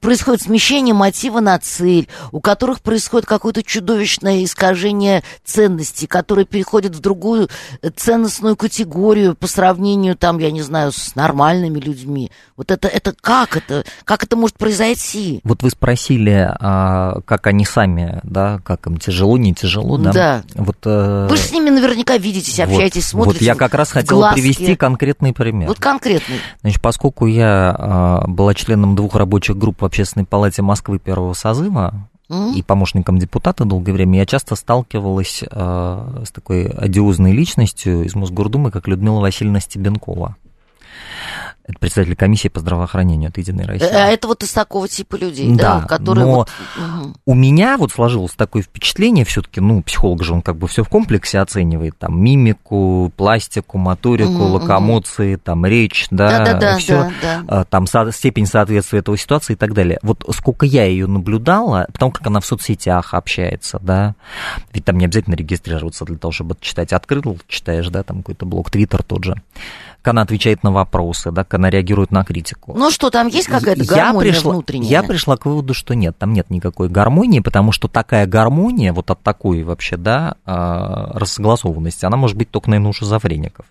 [0.00, 7.00] происходит смещение мотива на цель, у которых происходит какое-то чудовищное искажение ценностей, которые переходят в
[7.00, 7.48] другую
[7.80, 12.30] э, ценностную категорию по сравнению, там, я не знаю, с нормальными людьми.
[12.56, 13.84] Вот это, это как это?
[14.04, 15.40] Как это может произойти?
[15.44, 20.12] Вот вы спросили, а, как они сами, да, как им тяжело, не тяжело, да.
[20.12, 20.42] Да.
[20.54, 21.26] Вот, э...
[21.30, 23.44] Вы же с ними наверняка видитесь, общаетесь, вот, смотрите.
[23.44, 24.40] Вот я как раз хотел глазки.
[24.40, 25.68] привести конкретный пример.
[25.68, 26.36] Вот конкретный.
[26.62, 32.08] Значит, поскольку я э, была членом двух рабочих групп в Общественной палате Москвы первого созыва,
[32.54, 38.70] и помощником депутата долгое время, я часто сталкивалась э, с такой одиозной личностью из Мосгордумы,
[38.70, 40.36] как Людмила Васильевна Стебенкова.
[41.68, 43.86] Это председатель комиссии по здравоохранению от Единой России.
[43.92, 46.50] А это вот из такого типа людей, да, да которые но вот...
[47.26, 50.88] у меня вот сложилось такое впечатление, все-таки, ну, психолог же он как бы все в
[50.88, 57.42] комплексе оценивает, там, мимику, пластику, моторику, угу, локомоции, там, речь, да, да, да, все, да,
[57.46, 57.64] да.
[57.64, 59.98] там, со, степень соответствия этой ситуации и так далее.
[60.00, 64.14] Вот сколько я ее наблюдала, потому как она в соцсетях общается, да,
[64.72, 66.94] ведь там не обязательно регистрироваться для того, чтобы это читать.
[66.94, 69.34] Открыл, читаешь, да, там какой-то блог, твиттер тот же
[70.02, 72.74] как она отвечает на вопросы, да, как она реагирует на критику.
[72.76, 74.90] Ну что, там есть какая-то гармония я пришла, внутренняя?
[74.90, 79.10] Я пришла к выводу, что нет, там нет никакой гармонии, потому что такая гармония, вот
[79.10, 83.66] от такой вообще, да, а, рассогласованности, она может быть только, наверное, у шизофреников.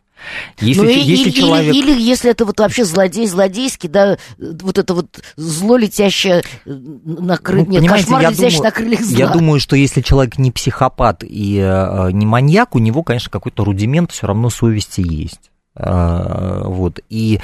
[0.60, 1.76] Если, ну, если или, человек...
[1.76, 7.38] или, или если это вот вообще злодей злодейский, да, вот это вот зло летящее на
[7.38, 9.18] крыльях, ну, нет, кошмар я летящий думаю, на крыльях зла.
[9.18, 13.63] Я думаю, что если человек не психопат и э, не маньяк, у него, конечно, какой-то
[13.63, 15.52] рудимент все равно совести есть.
[15.80, 17.40] А, вот, и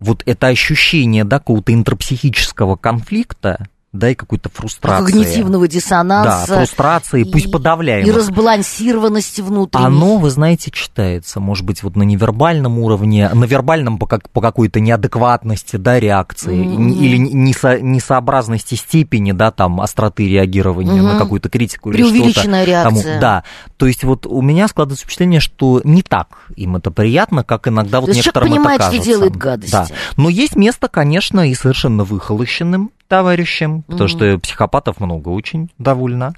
[0.00, 5.12] вот это ощущение, да, какого-то интерпсихического конфликта, да, и какой-то фрустрации.
[5.12, 6.46] Когнитивного диссонанса.
[6.46, 8.06] Да, фрустрации, и, пусть подавляемых.
[8.06, 9.86] И разбалансированности внутренней.
[9.86, 14.42] Оно, вы знаете, читается, может быть, вот на невербальном уровне, на вербальном по, как, по
[14.42, 16.92] какой-то неадекватности, да, реакции, mm-hmm.
[16.92, 21.14] или несо, несообразности степени, да, там, остроты реагирования mm-hmm.
[21.14, 22.12] на какую-то критику или что-то.
[22.12, 23.12] Преувеличенная реакция.
[23.12, 23.44] Там, да,
[23.78, 28.00] то есть вот у меня складывается впечатление, что не так им это приятно, как иногда
[28.00, 29.02] вот то некоторым человек понимает, это кажется.
[29.02, 29.72] что делает гадости.
[29.72, 29.86] Да.
[30.16, 36.34] Но есть место, конечно, и совершенно выхолощенным товарищем, потому mm что психопатов много очень довольно.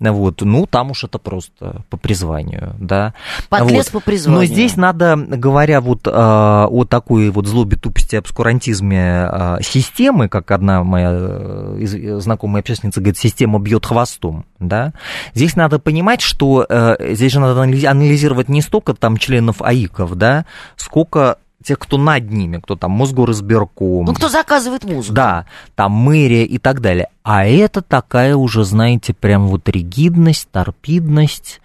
[0.00, 0.40] Вот.
[0.42, 3.14] Ну, там уж это просто по призванию, да.
[3.48, 4.02] Подлез вот.
[4.02, 4.40] по призванию.
[4.40, 10.50] Но здесь надо, говоря вот э, о такой вот злобе, тупости, обскурантизме э, системы, как
[10.50, 14.92] одна моя э, знакомая общественница говорит, система бьет хвостом, да,
[15.34, 20.46] здесь надо понимать, что э, здесь же надо анализировать не столько там членов АИКов, да,
[20.76, 24.04] сколько тех, кто над ними, кто там Мосгоризбирком.
[24.04, 25.14] Ну, кто заказывает музыку.
[25.14, 27.08] Да, там мэрия и так далее.
[27.22, 31.60] А это такая уже, знаете, прям вот ригидность, торпидность.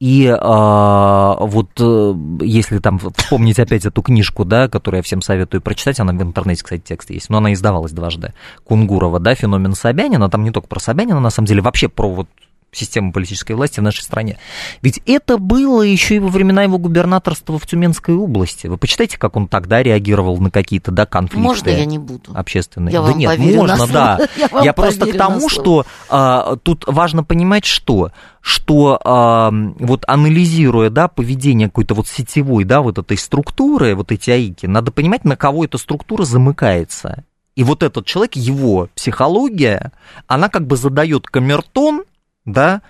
[0.00, 5.62] И э, вот э, если там вспомнить опять эту книжку, да, которую я всем советую
[5.62, 10.28] прочитать, она в интернете, кстати, текст есть, но она издавалась дважды, Кунгурова, да, «Феномен Собянина»,
[10.28, 12.28] там не только про Собянина, на самом деле, вообще про вот
[12.76, 14.38] систему политической власти в нашей стране.
[14.82, 18.66] Ведь это было еще и во времена его губернаторства в Тюменской области.
[18.66, 21.38] Вы почитайте, как он тогда реагировал на какие-то да, конфликты.
[21.38, 22.32] Можно я не буду?
[22.34, 22.92] Общественные.
[22.92, 24.18] Я да вам нет, можно, да.
[24.36, 28.10] Я, я просто к тому, что а, тут важно понимать, что
[28.40, 34.30] что а, вот анализируя, да, поведение какой-то вот сетевой, да, вот этой структуры, вот эти
[34.30, 37.24] АИКи, надо понимать, на кого эта структура замыкается.
[37.56, 39.92] И вот этот человек, его психология,
[40.26, 42.04] она как бы задает камертон
[42.44, 42.82] да,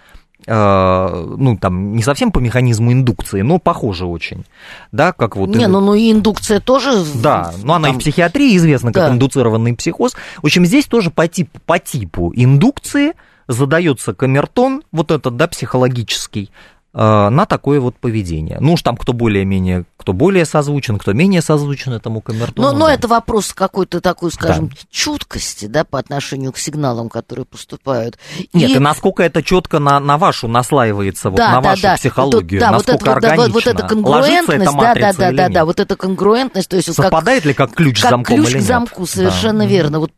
[0.47, 4.45] ну, там, не совсем по механизму индукции, но похоже очень,
[4.93, 5.49] да, как вот...
[5.49, 7.03] Не, ну, ну и индукция тоже...
[7.15, 7.97] Да, ну, она там...
[7.97, 9.15] и в психиатрии известна как да.
[9.15, 10.13] индуцированный психоз.
[10.43, 13.13] В общем, здесь тоже по типу, по типу индукции
[13.49, 18.59] задается камертон, вот этот, да, психологический, Э, на такое вот поведение.
[18.61, 22.71] Ну уж там кто более-менее, кто более созвучен, кто менее созвучен этому камертону.
[22.71, 22.95] Но, но да.
[22.95, 24.75] это вопрос какой-то такой, скажем, да.
[24.91, 28.17] чуткости, да, по отношению к сигналам, которые поступают.
[28.53, 31.83] Нет, и, и насколько это четко на, на вашу наслаивается, вот да, на да, вашу
[31.83, 31.97] да.
[31.97, 33.37] психологию, да, насколько вот это, органично.
[33.37, 36.95] Да, вот, вот эта конгруентность, да, да, да, да, да, вот эта конгруентность, то есть
[36.95, 39.67] совпадает как, ли как ключ как замком ключ или к замку, совершенно да.
[39.67, 39.99] верно.
[39.99, 40.13] Вот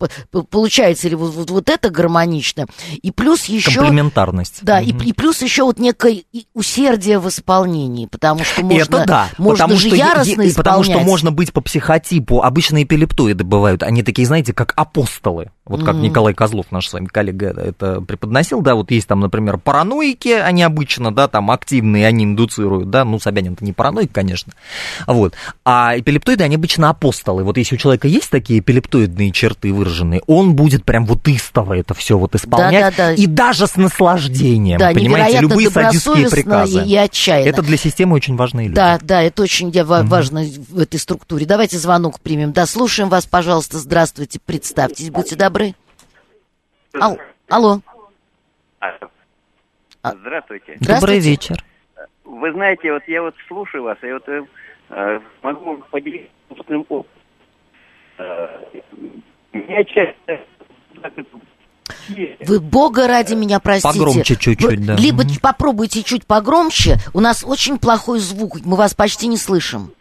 [0.51, 4.59] получается ли вот, вот, вот это гармонично, и плюс еще комплементарность.
[4.61, 5.05] Да, mm-hmm.
[5.05, 6.23] и, и плюс еще вот некое
[6.67, 10.57] усердие в исполнении, потому что можно, это да, можно потому же что, яростно и, исполнять.
[10.57, 15.85] Потому что можно быть по психотипу, обычно эпилептоиды бывают, они такие, знаете, как апостолы, вот
[15.85, 16.01] как mm-hmm.
[16.01, 20.63] Николай Козлов, наш с вами коллега, это преподносил, да, вот есть там, например, параноики, они
[20.63, 24.53] обычно, да, там активные, они индуцируют, да, ну, Собянин-то не параноик, конечно,
[25.07, 30.23] вот, а эпилептоиды, они обычно апостолы, вот если у человека есть такие эпилептоидные черты выраженные,
[30.27, 33.13] он будет прям вот истово это все вот исполнять, да, да, да.
[33.15, 36.56] и даже с наслаждением, да, понимаете, любые садистские приказы.
[36.65, 37.49] И, и отчаянно.
[37.49, 38.77] Это для системы очень важные люди.
[38.77, 41.47] Да, да, это очень важно в этой структуре.
[41.47, 42.53] Давайте звонок примем.
[42.53, 45.75] Да, слушаем вас, пожалуйста, здравствуйте, представьтесь, будьте добры.
[47.01, 47.81] Ал- алло.
[48.81, 50.77] А, здравствуйте.
[50.81, 51.65] Добрый вечер.
[52.25, 57.23] Вы знаете, вот я вот слушаю вас, и вот э, могу поделиться собственным опытом.
[58.19, 58.47] Э,
[59.53, 60.41] меня часто
[62.47, 63.99] вы Бога ради меня простите.
[63.99, 64.97] Погромче чуть-чуть, да.
[64.97, 65.41] Либо mm-hmm.
[65.41, 66.97] попробуйте чуть погромче.
[67.15, 69.93] У нас очень плохой звук, мы вас почти не слышим.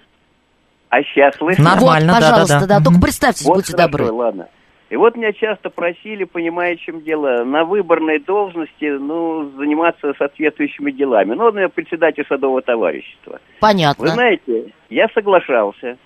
[0.90, 1.64] А сейчас слышно?
[1.64, 2.86] Нормально, вот, пожалуйста, да, да, да.
[2.86, 4.12] Только представьтесь, вот будьте хорошо, добры.
[4.12, 4.48] ладно.
[4.90, 11.34] И вот меня часто просили, понимая, чем дело, на выборной должности, ну, заниматься соответствующими делами.
[11.34, 13.40] Ну, я председатель садового товарищества.
[13.60, 14.04] Понятно.
[14.04, 15.98] Вы знаете, я соглашался,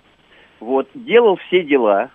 [0.61, 2.09] вот, делал все дела,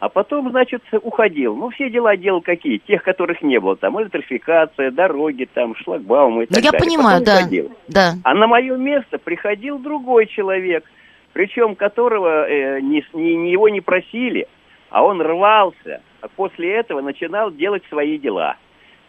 [0.00, 1.54] а потом, значит, уходил.
[1.54, 2.78] Ну, все дела делал какие?
[2.78, 3.76] Тех, которых не было.
[3.76, 6.86] Там электрификация, дороги, там, шлагбаумы и ну, так я далее.
[6.88, 7.40] понимаю, потом да.
[7.40, 7.72] Уходил.
[7.88, 8.14] да.
[8.24, 10.84] А на мое место приходил другой человек,
[11.34, 14.48] причем которого э, не, не, его не просили,
[14.88, 18.56] а он рвался, а после этого начинал делать свои дела.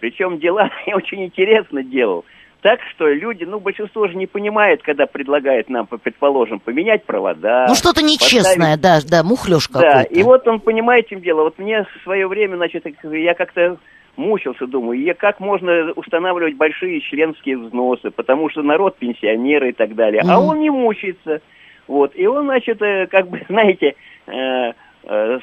[0.02, 2.26] Причем дела очень интересно делал.
[2.62, 7.66] Так что люди, ну, большинство же не понимает, когда предлагает нам, предположим, поменять провода.
[7.68, 9.10] Ну, что-то нечестное, поставить...
[9.10, 9.90] да, да, мухлёж какой-то.
[9.90, 11.44] Да, и вот он понимает, чем дело.
[11.44, 13.78] Вот мне в свое время, значит, я как-то
[14.16, 19.96] мучился, думаю, я, как можно устанавливать большие членские взносы, потому что народ пенсионеры и так
[19.96, 20.22] далее.
[20.22, 20.32] Mm-hmm.
[20.32, 21.42] А он не мучается.
[21.88, 23.96] Вот, и он, значит, э, как бы, знаете,
[24.28, 25.40] э, э,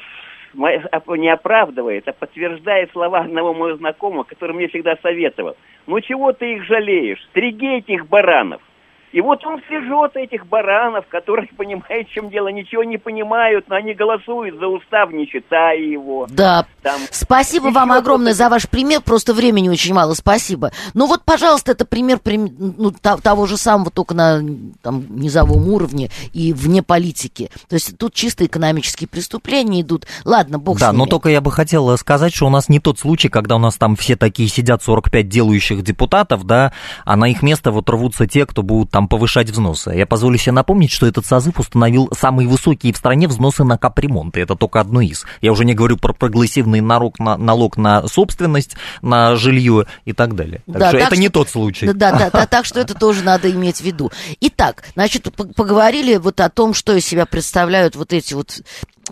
[0.53, 5.55] не оправдывает, а подтверждает слова одного моего знакомого, который мне всегда советовал.
[5.87, 7.23] Ну чего ты их жалеешь?
[7.31, 8.61] Стриги этих баранов.
[9.11, 13.75] И вот он стрижет этих баранов, которые, понимают, в чем дело, ничего не понимают, но
[13.75, 16.27] они голосуют за устав, не читая его.
[16.29, 16.65] Да.
[16.81, 20.71] Там, спасибо вам огромное за ваш пример, просто времени очень мало, спасибо.
[20.93, 24.41] Ну вот, пожалуйста, это пример ну, того же самого, только на
[24.81, 27.49] там, низовом уровне и вне политики.
[27.67, 30.05] То есть тут чисто экономические преступления идут.
[30.25, 30.99] Ладно, бог да, с ними.
[30.99, 33.75] но только я бы хотел сказать, что у нас не тот случай, когда у нас
[33.75, 36.73] там все такие сидят 45 делающих депутатов, да,
[37.05, 39.91] а на их место вот рвутся те, кто будут там там повышать взносы.
[39.91, 44.35] Я позволю себе напомнить, что этот созыв установил самые высокие в стране взносы на капремонт.
[44.35, 45.25] И это только одно из.
[45.39, 50.35] Я уже не говорю про прогрессивный налог на, налог на собственность, на жилье и так
[50.35, 50.63] далее.
[50.65, 51.85] Так да, что так это что, не тот случай.
[51.85, 54.11] Да, да, да, да, так что это тоже надо иметь в виду.
[54.41, 58.61] Итак, значит, поговорили вот о том, что из себя представляют вот эти вот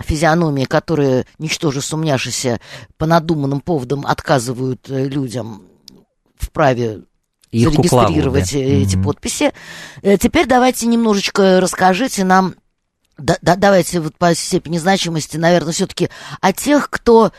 [0.02, 2.60] физиономии, которые, ничтоже сумняшися,
[2.97, 5.62] по надуманным поводам отказывают э, людям
[6.38, 7.04] в праве
[7.51, 8.60] их зарегистрировать да.
[8.60, 9.03] эти mm-hmm.
[9.03, 9.51] подписи.
[10.01, 12.55] Э, теперь давайте немножечко расскажите нам,
[13.17, 16.10] да, да, давайте вот по степени значимости, наверное, все-таки
[16.41, 17.31] о тех, кто э,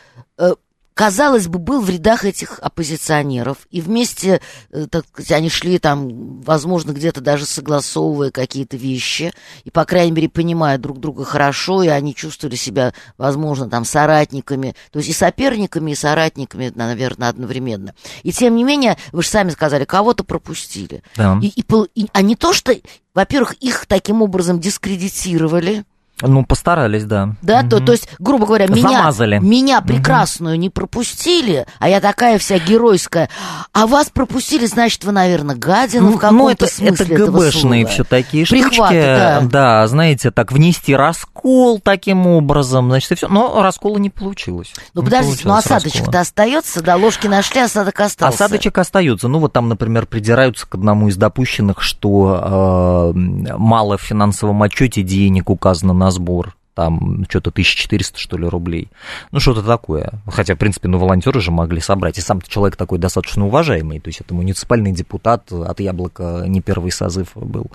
[0.99, 4.41] казалось бы, был в рядах этих оппозиционеров, и вместе,
[4.73, 9.33] э, так сказать, они шли там, возможно, где-то даже согласовывая какие-то вещи,
[9.63, 14.75] и, по крайней мере, понимая друг друга хорошо, и они чувствовали себя, возможно, там, соратниками,
[14.91, 17.95] то есть и соперниками, и соратниками, наверное, одновременно.
[18.25, 21.05] И, тем не менее, вы же сами сказали, кого-то пропустили.
[21.15, 21.39] Да.
[21.41, 22.75] И, и, и, а не то, что,
[23.15, 25.85] во-первых, их таким образом дискредитировали,
[26.23, 27.35] Ну, постарались, да.
[27.43, 29.39] Да, то, то есть, грубо говоря, меня, Замазали.
[29.39, 33.29] меня прекрасную не пропустили, а я такая вся геройская,
[33.73, 38.05] а вас пропустили, значит, вы, наверное, гадина в каком-то ну, это, смысле это ГБшные все
[38.05, 39.51] такие Прихваты, штучки.
[39.53, 39.87] да.
[39.87, 43.29] знаете, так внести раскол таким образом, значит, и все.
[43.29, 44.73] Но раскола не получилось.
[44.95, 48.45] Ну, подождите, ну осадочек-то остается, да, ложки нашли, осадок остался.
[48.45, 49.29] Осадочек остается.
[49.29, 53.19] Ну, вот там, например, придираются к одному из допущенных, что э,
[53.57, 56.58] мало в финансовом отчете денег указано на сбор.
[56.79, 58.87] Там что-то 1400, что ли, рублей.
[59.33, 60.13] Ну, что-то такое.
[60.29, 62.19] Хотя, в принципе, ну, волонтеры же могли собрать.
[62.19, 63.99] И сам человек такой достаточно уважаемый.
[63.99, 67.67] То есть, это муниципальный депутат от Яблока, не первый созыв был.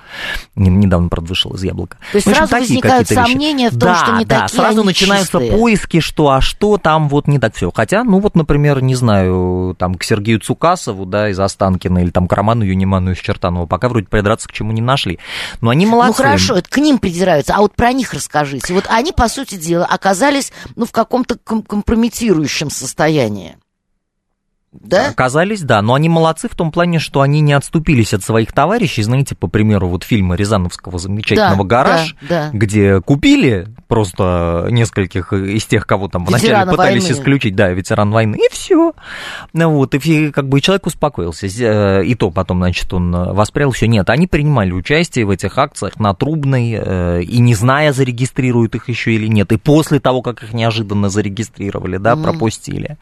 [0.56, 1.97] Не- Недавно, правда, вышел из Яблока.
[2.14, 3.32] То есть В общем, сразу возникают какие-то вещи.
[3.34, 5.51] сомнения в том, Да, что не да, такие сразу начинаются чистые.
[5.60, 7.72] поиски, что, а что там вот не так все.
[7.76, 12.30] Хотя, ну вот, например, не знаю, там к Сергею Цукасову, да, из Останкина, или там
[12.30, 15.20] к Роману Юниману из Чертанова, пока вроде придраться к чему не нашли.
[15.60, 16.22] Но они молодцы.
[16.24, 18.74] Ну хорошо, это к ним придираются, а вот про них расскажите.
[18.74, 23.57] Вот они, по сути дела, оказались ну, в каком-то ком- компрометирующем состоянии.
[24.73, 25.09] Да?
[25.09, 29.03] Оказались, да, но они молодцы в том плане, что они не отступились от своих товарищей.
[29.03, 32.57] Знаете, по примеру, вот фильма Рязановского замечательного Да, «Гараж», да, да.
[32.57, 37.13] где купили просто нескольких из тех, кого там вначале Ветерана пытались войны.
[37.15, 38.93] исключить, да, ветеран войны, и все.
[39.53, 41.45] Вот, и как бы человек успокоился.
[41.45, 43.87] Э, И то потом, значит, он э, воспрял все.
[43.87, 48.89] Нет, они принимали участие в этих акциях на Трубной, э, и не зная, зарегистрируют их
[48.89, 49.51] еще или нет.
[49.51, 52.23] И после того, как их неожиданно зарегистрировали, да, Мгм.
[52.23, 52.97] пропустили.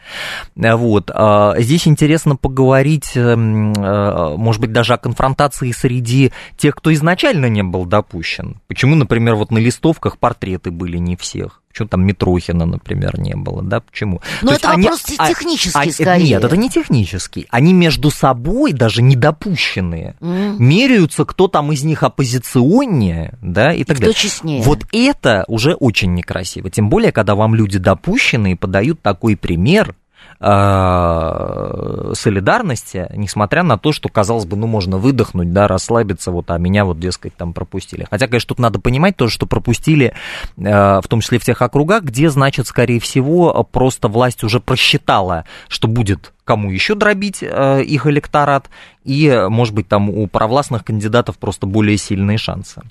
[0.58, 1.10] Вот.
[1.14, 7.86] а, Здесь интересно поговорить, может быть, даже о конфронтации среди тех, кто изначально не был
[7.86, 8.58] допущен.
[8.68, 11.62] Почему, например, вот на листовках портреты были не всех?
[11.70, 13.80] Почему там Митрохина, например, не было, да?
[13.80, 14.20] Почему?
[14.42, 16.28] Ну, То это они- вопрос а- технический а- это- скорее.
[16.28, 17.48] Нет, это не технический.
[17.50, 20.16] Они между собой даже недопущенные.
[20.20, 20.62] М.
[20.62, 24.16] Меряются, кто там из них оппозиционнее, да, и так кто далее.
[24.16, 24.62] честнее.
[24.64, 26.70] Вот это уже очень некрасиво.
[26.70, 29.96] Тем более, когда вам люди допущенные подают такой пример
[30.42, 36.58] э, солидарности, несмотря на то, что, казалось бы, ну, можно выдохнуть, да, расслабиться, вот, а
[36.58, 38.08] меня вот, дескать, там пропустили.
[38.10, 40.14] Хотя, конечно, тут надо понимать тоже, что пропустили,
[40.58, 45.46] э, в том числе в тех округах, где, значит, скорее всего, просто власть уже просчитала,
[45.68, 48.70] что будет кому еще дробить э, их электорат,
[49.04, 52.82] и, может быть, там у провластных кандидатов просто более сильные шансы.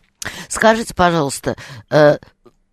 [0.49, 1.57] Скажите, пожалуйста,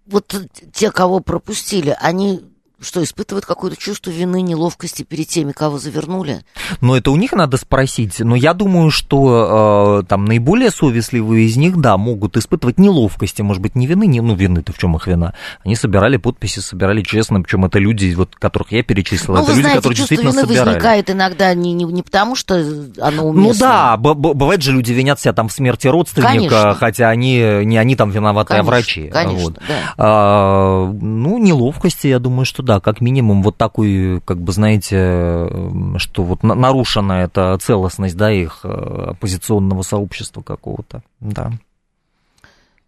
[0.05, 0.35] вот
[0.73, 2.41] те, кого пропустили, они
[2.81, 6.41] что, испытывают какое-то чувство вины, неловкости перед теми, кого завернули?
[6.81, 8.19] Но это у них надо спросить.
[8.19, 13.61] Но я думаю, что э, там наиболее совестливые из них, да, могут испытывать неловкости, может
[13.63, 15.33] быть, не вины, не, ну, вины-то в чем их вина?
[15.65, 19.53] Они собирали подписи, собирали честно, причем это люди, вот, которых я перечислил, ну, это вы
[19.53, 20.69] люди, знаете, которые чувство действительно вины собирали.
[20.75, 22.55] возникает иногда не, не, не потому, что
[23.01, 23.53] оно уместно.
[23.53, 26.75] Ну да, б- б- бывает же люди винят себя там в смерти родственника, Конечно.
[26.75, 29.07] хотя они не они там виноваты, Конечно, а врачи.
[29.07, 29.53] конечно, Вот.
[29.67, 29.93] да.
[29.97, 35.49] А, ну, неловкости, я думаю, что да, как минимум вот такой, как бы, знаете,
[35.97, 38.67] что вот на- нарушена эта целостность, да, их э,
[39.11, 41.51] оппозиционного сообщества какого-то, да.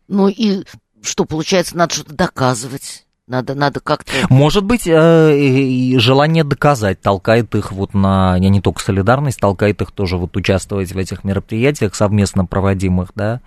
[0.08, 0.64] Ну и
[1.02, 3.06] что, получается, надо что-то доказывать?
[3.26, 4.12] Надо, надо как-то...
[4.30, 9.82] Может быть, э, и желание доказать толкает их вот на, не не только солидарность, толкает
[9.82, 13.42] их тоже вот участвовать в этих мероприятиях совместно проводимых, да,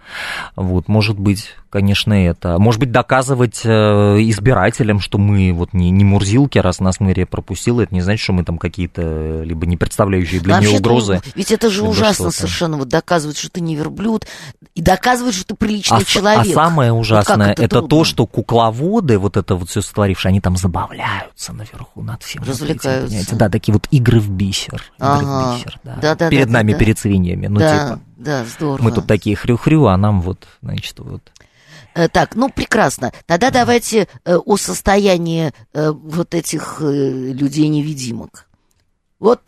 [0.55, 2.59] вот, может быть, конечно, это.
[2.59, 7.81] Может быть, доказывать э, избирателям, что мы вот не, не мурзилки, раз нас мэрия пропустила,
[7.81, 11.21] это не значит, что мы там какие-то либо не представляющие для нее угрозы.
[11.35, 12.37] Ведь это же ужасно что-то.
[12.37, 14.27] совершенно, вот доказывать, что ты не верблюд,
[14.75, 16.47] и доказывать, что ты приличный А, человек.
[16.47, 17.89] а самое Вот ужасное, как это, трудно.
[17.89, 22.43] то, что кукловоды, вот это вот все сотворившие, они там забавляются наверху над всем.
[22.43, 23.07] вот этим, Развлекаются.
[23.09, 23.37] понимаете?
[23.37, 24.83] Да, такие вот игры в бисер.
[24.99, 25.53] Игры Ага.
[25.53, 25.95] в бисер, да.
[25.95, 26.79] Да-да-да, перед нами, да-да.
[26.85, 27.47] перед свиньями.
[27.47, 28.83] Ну, да, типа, да, здорово.
[28.83, 31.23] мы тут такие хрю-хрю, а нам вот, значит, вот.
[31.95, 33.13] Э, Так, ну прекрасно.
[33.27, 38.47] Тогда давайте э, о состоянии э, вот этих людей-невидимок.
[39.19, 39.41] Вот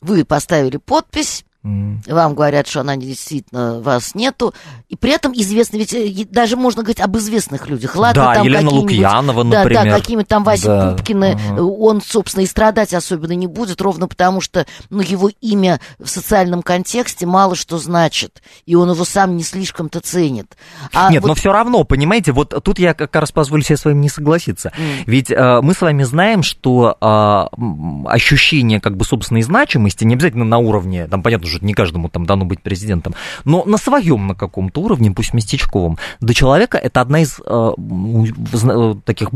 [0.00, 2.02] вы поставили подпись, м.
[2.06, 4.54] вам говорят, что она действительно вас нету,
[4.88, 7.96] и при этом известно, ведь э, даже можно говорить об известных людях.
[7.96, 9.84] Ладно, да, там Елена Лукьянова, Да, например.
[9.84, 11.58] да, какими-то там Вася Да, Пупкины, ага.
[11.58, 16.06] э, он, собственно, и страдать особенно не будет, ровно потому что, ну, его имя в
[16.08, 20.56] социальном контексте мало что значит, и он его сам не слишком-то ценит.
[20.92, 23.84] А Нет, вот- но все равно, понимаете, вот тут я как раз позволю себе с
[23.84, 24.72] вами не согласиться.
[24.78, 24.84] М.
[25.06, 30.44] Ведь э, мы с вами знаем, что э, ощущение как бы собственной значимости, не обязательно
[30.44, 34.34] на уровне, там, понятно, что не каждому там дано быть президентом, но на своем на
[34.34, 39.28] каком-то уровне, пусть местечковом, до человека это одна из э, э, таких,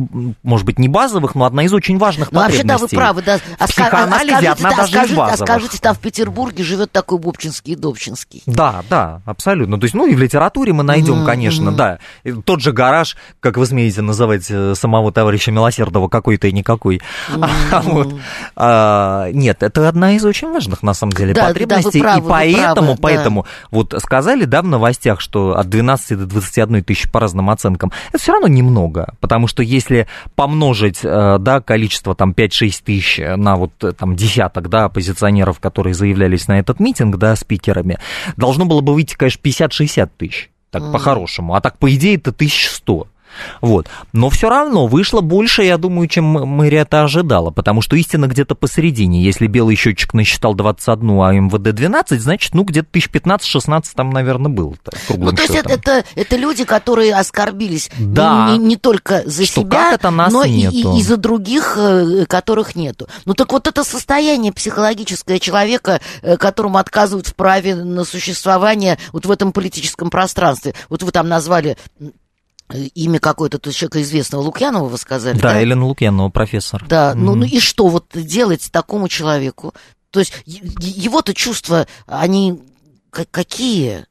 [0.42, 2.68] может быть, не базовых, но одна из очень важных ну, потребностей.
[2.68, 3.38] Вообще, да, вы правы, да.
[3.58, 5.40] А, в психоанализе а, скажите, одна да, даже скажите, из базовых.
[5.40, 8.42] А скажите, там в Петербурге живет такой Бобчинский и Добчинский.
[8.46, 9.78] Да, да, абсолютно.
[9.78, 11.26] То есть, ну и в литературе мы найдем, mm-hmm.
[11.26, 11.98] конечно, да.
[12.24, 17.00] И тот же гараж, как вы смеете называть э, самого товарища Милосердова, какой-то и никакой.
[17.30, 17.82] Mm-hmm.
[17.84, 18.14] вот.
[18.56, 22.00] а, нет, это одна из очень важных, на самом деле, да, потребностей.
[22.00, 23.48] Да, правы, и поэтому, правы, поэтому, да.
[23.70, 28.18] вот сказали, да, в новостях, что от 12 до 21 тысячи по разным оценкам, это
[28.18, 33.72] все равно немного, потому что если помножить, э, да, количество там 5-6 тысяч на вот
[33.82, 37.98] э, там десяток, да, оппозиционеров, которые заявлялись на этот митинг, да, спикерами,
[38.36, 40.92] должно было бы выйти, конечно, 50-60 тысяч, так mm.
[40.92, 43.07] по-хорошему, а так, по идее, это 1100.
[43.61, 43.89] Вот.
[44.12, 48.55] Но все равно вышло больше, я думаю, чем мэрия это ожидала, потому что истина где-то
[48.55, 49.22] посередине.
[49.22, 54.76] Если белый счетчик насчитал 21, а МВД 12, значит, ну, где-то 1015-16 там, наверное, был.
[55.09, 58.51] Ну, то есть это, это, это люди, которые оскорбились да.
[58.51, 60.95] не, не только за что себя, это нас но нету.
[60.95, 63.09] и, и за других, э, которых нету.
[63.24, 69.26] Ну, так вот это состояние психологическое человека, э, которому отказывают в праве на существование вот
[69.26, 70.74] в этом политическом пространстве.
[70.89, 71.76] Вот вы там назвали
[72.94, 75.54] имя какое-то то человека известного Лукьянова вы сказали, да?
[75.54, 76.84] Да, Елена Лукьянова, профессор.
[76.88, 77.18] Да, mm-hmm.
[77.18, 79.74] ну, ну и что вот делать такому человеку?
[80.10, 82.60] То есть его-то чувства, они
[83.30, 84.06] какие?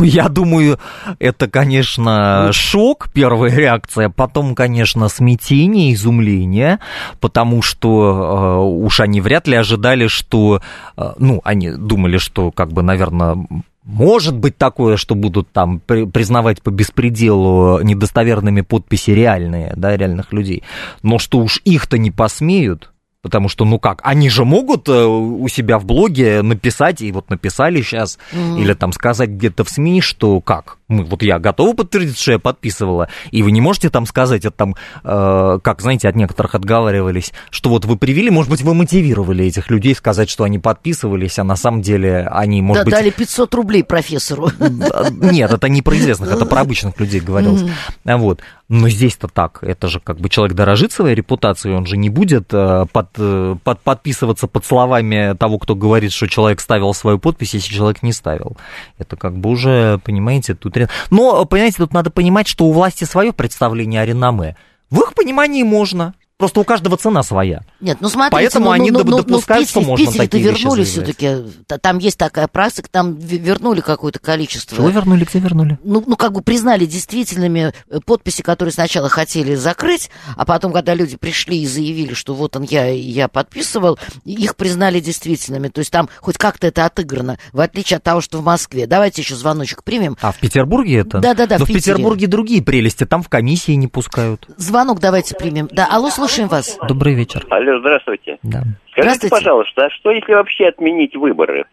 [0.00, 0.80] Я думаю,
[1.20, 6.80] это, конечно, шок, первая реакция, потом, конечно, смятение, изумление,
[7.20, 10.60] потому что э, уж они вряд ли ожидали, что,
[10.96, 13.46] э, ну, они думали, что, как бы, наверное,
[13.84, 20.62] может быть такое, что будут там признавать по беспределу недостоверными подписи реальные, да, реальных людей,
[21.02, 25.46] но что уж их-то не посмеют, Потому что, ну как, они же могут э, у
[25.46, 28.60] себя в блоге написать, и вот написали сейчас, mm-hmm.
[28.60, 32.38] или там сказать где-то в СМИ, что как, мы, вот я готова подтвердить, что я
[32.38, 37.32] подписывала, и вы не можете там сказать, это там, э, как, знаете, от некоторых отговаривались,
[37.50, 41.44] что вот вы привели, может быть, вы мотивировали этих людей сказать, что они подписывались, а
[41.44, 42.94] на самом деле они, может да, быть...
[42.94, 44.50] дали 500 рублей профессору.
[45.10, 47.62] Нет, это не про известных, это про обычных людей говорилось.
[48.04, 48.16] Mm-hmm.
[48.18, 48.40] Вот.
[48.68, 52.48] Но здесь-то так, это же как бы человек дорожит своей репутацией, он же не будет
[52.48, 58.02] под, под, подписываться под словами того, кто говорит, что человек ставил свою подпись, если человек
[58.02, 58.56] не ставил.
[58.96, 60.76] Это как бы уже, понимаете, тут...
[61.10, 64.56] Но, понимаете, тут надо понимать, что у власти свое представление о реноме.
[64.90, 66.14] В их понимании можно.
[66.42, 67.60] Просто у каждого цена своя.
[67.78, 71.36] Нет, ну смотрите, Поэтому ну, они ну, ну, допускают, ну, что можно такие вернули все-таки.
[71.80, 74.76] Там есть такая практика, там вернули какое-то количество.
[74.76, 75.78] Чего вернули, где вернули?
[75.84, 80.94] Ну, ну, как бы признали действительными э, подписи, которые сначала хотели закрыть, а потом, когда
[80.94, 85.68] люди пришли и заявили, что вот он, я, я подписывал, их признали действительными.
[85.68, 88.88] То есть там хоть как-то это отыграно, в отличие от того, что в Москве.
[88.88, 90.16] Давайте еще звоночек примем.
[90.20, 91.20] А в Петербурге это?
[91.20, 94.48] Да-да-да, в, в Петербурге другие прелести, там в комиссии не пускают.
[94.56, 95.68] Звонок давайте примем.
[95.70, 96.78] Да, алло, слушаем вас.
[96.88, 97.44] Добрый вечер.
[97.50, 98.38] Алло, здравствуйте.
[98.42, 98.60] Да.
[98.90, 99.30] Скажите, Здравствуйте.
[99.36, 101.64] пожалуйста, а что если вообще отменить выборы?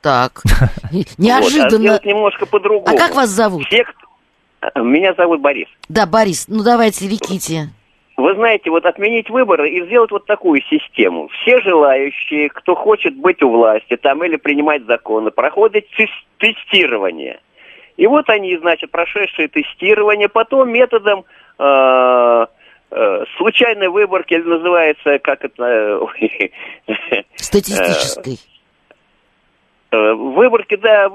[0.00, 0.42] Так,
[0.92, 2.00] Вот, а неожиданно.
[2.04, 2.86] немножко по-другому.
[2.94, 3.64] А как вас зовут?
[3.66, 5.68] Все, кто- Меня зовут Борис.
[5.88, 7.68] Да, Борис, ну давайте, реките.
[8.16, 11.28] Вы знаете, вот отменить выборы и сделать вот такую систему.
[11.28, 16.08] Все желающие, кто хочет быть у власти там или принимать законы, проходят тес-
[16.38, 17.38] тестирование.
[17.96, 21.24] И вот они, значит, прошедшие тестирование, потом методом
[21.58, 22.46] э,
[23.36, 25.62] случайной выборки, или называется, как это...
[25.62, 26.52] э, ой,
[27.36, 28.38] Статистической.
[29.90, 31.08] Э, Выборки, да,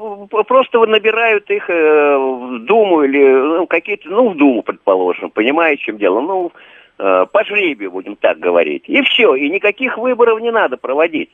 [0.48, 5.86] просто набирают их э, в Думу или ну, какие-то, ну, в Думу, предположим, понимаете, в
[5.86, 6.52] чем дело, ну,
[6.98, 8.86] э, по жребию, будем так говорить.
[8.88, 11.30] И все, и никаких выборов не надо проводить.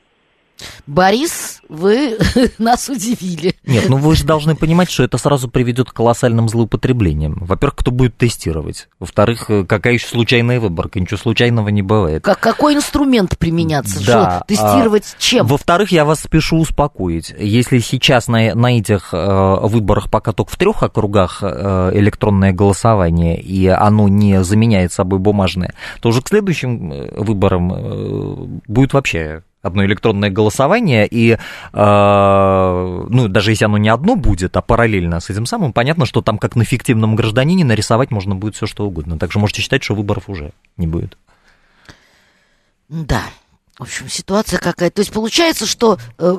[0.86, 2.18] Борис, вы
[2.58, 3.54] нас удивили.
[3.64, 7.38] Нет, ну вы же должны понимать, что это сразу приведет к колоссальным злоупотреблениям.
[7.40, 8.88] Во-первых, кто будет тестировать?
[8.98, 11.00] Во-вторых, э, какая еще случайная выборка?
[11.00, 12.24] Ничего случайного не бывает.
[12.24, 14.04] Как, какой инструмент применяться?
[14.04, 15.46] Да, Что, тестировать чем?
[15.46, 17.34] Во-вторых, я вас спешу успокоить.
[17.38, 23.40] Если сейчас на, на этих э, выборах пока только в трех округах э, электронное голосование,
[23.40, 29.42] и оно не заменяет собой бумажное, то уже к следующим э, выборам э, будет вообще
[29.62, 31.36] одно электронное голосование, и, э,
[31.72, 36.38] ну, даже если оно не одно будет, а параллельно с этим самым, понятно, что там,
[36.38, 39.18] как на фиктивном гражданине, нарисовать можно будет все что угодно.
[39.18, 41.16] Так что можете считать, что выборов уже не будет.
[42.88, 43.22] Да.
[43.78, 44.96] В общем, ситуация какая-то.
[44.96, 46.36] То есть получается, что э,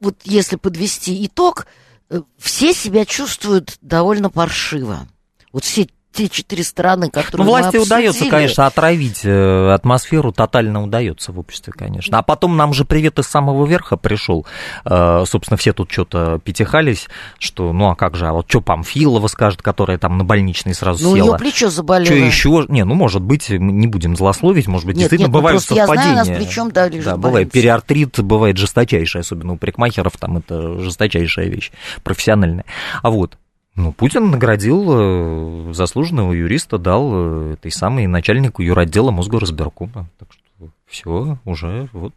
[0.00, 1.66] вот если подвести итог,
[2.08, 5.06] э, все себя чувствуют довольно паршиво.
[5.52, 5.88] Вот все
[6.20, 11.38] те четыре стороны, которые Ну, власти мы удается, конечно, отравить э, атмосферу, тотально удается в
[11.38, 12.18] обществе, конечно.
[12.18, 14.46] А потом нам же привет из самого верха пришел.
[14.84, 17.08] Э, Собственно, все тут что-то пятихались,
[17.38, 21.02] что, ну, а как же, а вот что Памфилова скажет, которая там на больничный сразу
[21.04, 21.26] Ну, села.
[21.28, 22.06] нее плечо заболело.
[22.06, 22.66] Что еще?
[22.68, 25.58] Не, ну, может быть, мы не будем злословить, может быть, Нет, действительно нет, ну, бывают
[25.58, 26.34] просто я знаю, совпадения.
[26.34, 31.70] нас плечом, да, Да, бывает периартрит, бывает жесточайший, особенно у парикмахеров, там это жесточайшая вещь,
[32.02, 32.64] профессиональная.
[33.02, 33.36] А вот,
[33.76, 40.08] ну, Путин наградил э, заслуженного юриста, дал э, этой самой начальнику юротдела Мосгорразбиркома.
[40.18, 42.14] Так что все, уже вот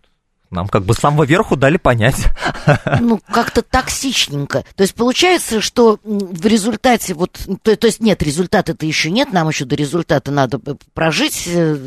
[0.54, 2.28] нам как бы с самого верху дали понять.
[2.99, 4.64] ну, как-то токсичненько.
[4.76, 9.49] То есть получается, что в результате вот, то, то есть нет, результата-то еще нет, нам
[9.49, 10.60] еще до результата надо
[10.93, 11.78] прожить э,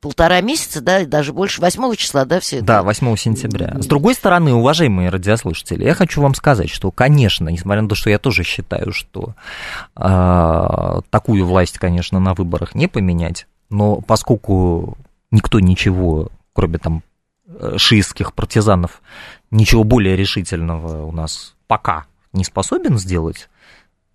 [0.00, 2.66] полтора месяца, да, и даже больше, 8 числа, да, все это?
[2.66, 3.76] Да, 8 сентября.
[3.80, 8.10] С другой стороны, уважаемые радиослушатели, я хочу вам сказать, что, конечно, несмотря на то, что
[8.10, 9.34] я тоже считаю, что
[9.96, 14.96] э, такую власть, конечно, на выборах не поменять, но поскольку
[15.30, 17.02] никто ничего, кроме там
[17.76, 19.02] шиитских партизанов,
[19.50, 23.48] ничего более решительного у нас пока не способен сделать,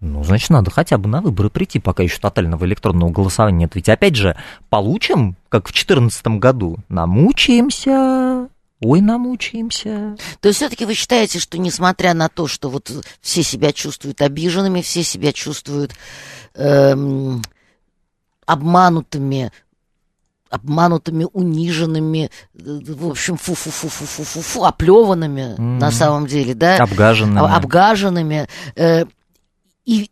[0.01, 3.75] ну, значит, надо хотя бы на выборы прийти, пока еще тотального электронного голосования нет.
[3.75, 4.38] Ведь, опять же,
[4.69, 8.49] получим, как в 2014 году, намучаемся,
[8.81, 10.15] ой, намучаемся.
[10.41, 14.81] То есть все-таки вы считаете, что несмотря на то, что вот все себя чувствуют обиженными,
[14.81, 15.93] все себя чувствуют
[16.53, 17.41] эм,
[18.45, 19.51] обманутыми,
[20.49, 25.79] обманутыми, униженными, э, в общем, фу-фу-фу-фу-фу-фу, оплеванными Мгм.
[25.79, 26.77] на самом деле, да?
[26.77, 27.55] Обгаженными.
[27.55, 28.47] обгаженными.
[28.75, 29.05] э,
[29.85, 30.09] и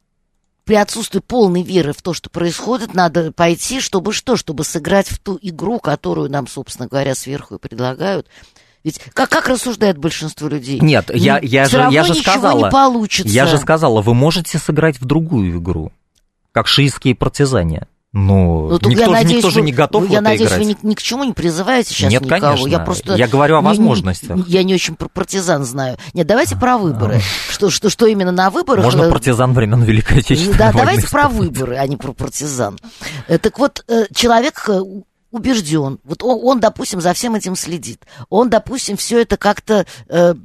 [0.65, 4.37] при отсутствии полной веры в то, что происходит, надо пойти, чтобы что?
[4.37, 8.27] Чтобы сыграть в ту игру, которую нам, собственно говоря, сверху и предлагают.
[8.83, 10.79] Ведь как, как рассуждает большинство людей?
[10.79, 13.33] Нет, я, я, Всё же, я же сказала, не получится.
[13.33, 15.91] я же сказала, вы можете сыграть в другую игру,
[16.51, 17.87] как шиитские партизане.
[18.15, 20.59] Ну, только никто, я же, надеюсь, никто же вы- не готов в Я надеюсь, играть.
[20.59, 22.41] вы ни, ни к чему не призываете сейчас Нет, никого.
[22.41, 22.67] конечно.
[22.67, 23.15] Я просто...
[23.15, 24.47] Я говорю о не- не- возможностях.
[24.47, 25.97] Я не очень про партизан знаю.
[26.13, 27.21] Нет, давайте про выборы.
[27.49, 28.85] Что, что, что именно на выборах...
[28.85, 32.77] Можно э, партизан времен Великой Отечественной Да, давайте про выборы, а не про партизан.
[33.27, 34.69] Э, Так вот, э, человек
[35.31, 38.03] убежден, вот он, он, допустим, за всем этим следит.
[38.29, 40.35] Он, допустим, все это как-то э,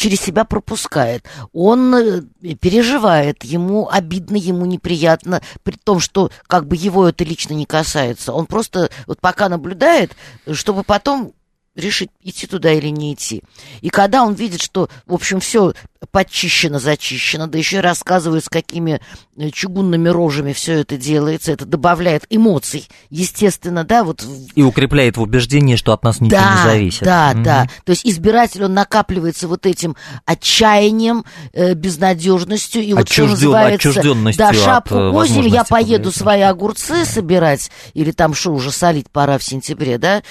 [0.00, 1.26] через себя пропускает.
[1.52, 2.22] Он э,
[2.54, 8.32] переживает, ему обидно, ему неприятно, при том, что как бы его это лично не касается.
[8.32, 10.16] Он просто вот пока наблюдает,
[10.50, 11.34] чтобы потом
[11.76, 13.42] решить, идти туда или не идти.
[13.80, 15.72] И когда он видит, что, в общем, все
[16.10, 19.00] подчищено, зачищено, да еще и рассказывают, с какими
[19.36, 25.22] э, чугунными рожами все это делается, это добавляет эмоций, естественно, да, вот И укрепляет в
[25.22, 27.02] убеждении, что от нас ничего да, не зависит.
[27.02, 27.42] Да, Мгм.
[27.44, 27.68] да.
[27.84, 29.94] То есть избиратель, он накапливается вот этим
[30.24, 32.82] отчаянием, э, безнадежностью.
[32.82, 37.04] И вот что Отчужден- называется, отчужденностью да, от, шапку э, козью, я поеду свои огурцы
[37.04, 40.22] собирать, или там что, уже солить пора в сентябре, да?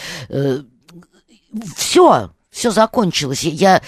[1.75, 3.43] Все, все закончилось.
[3.43, 3.81] Я-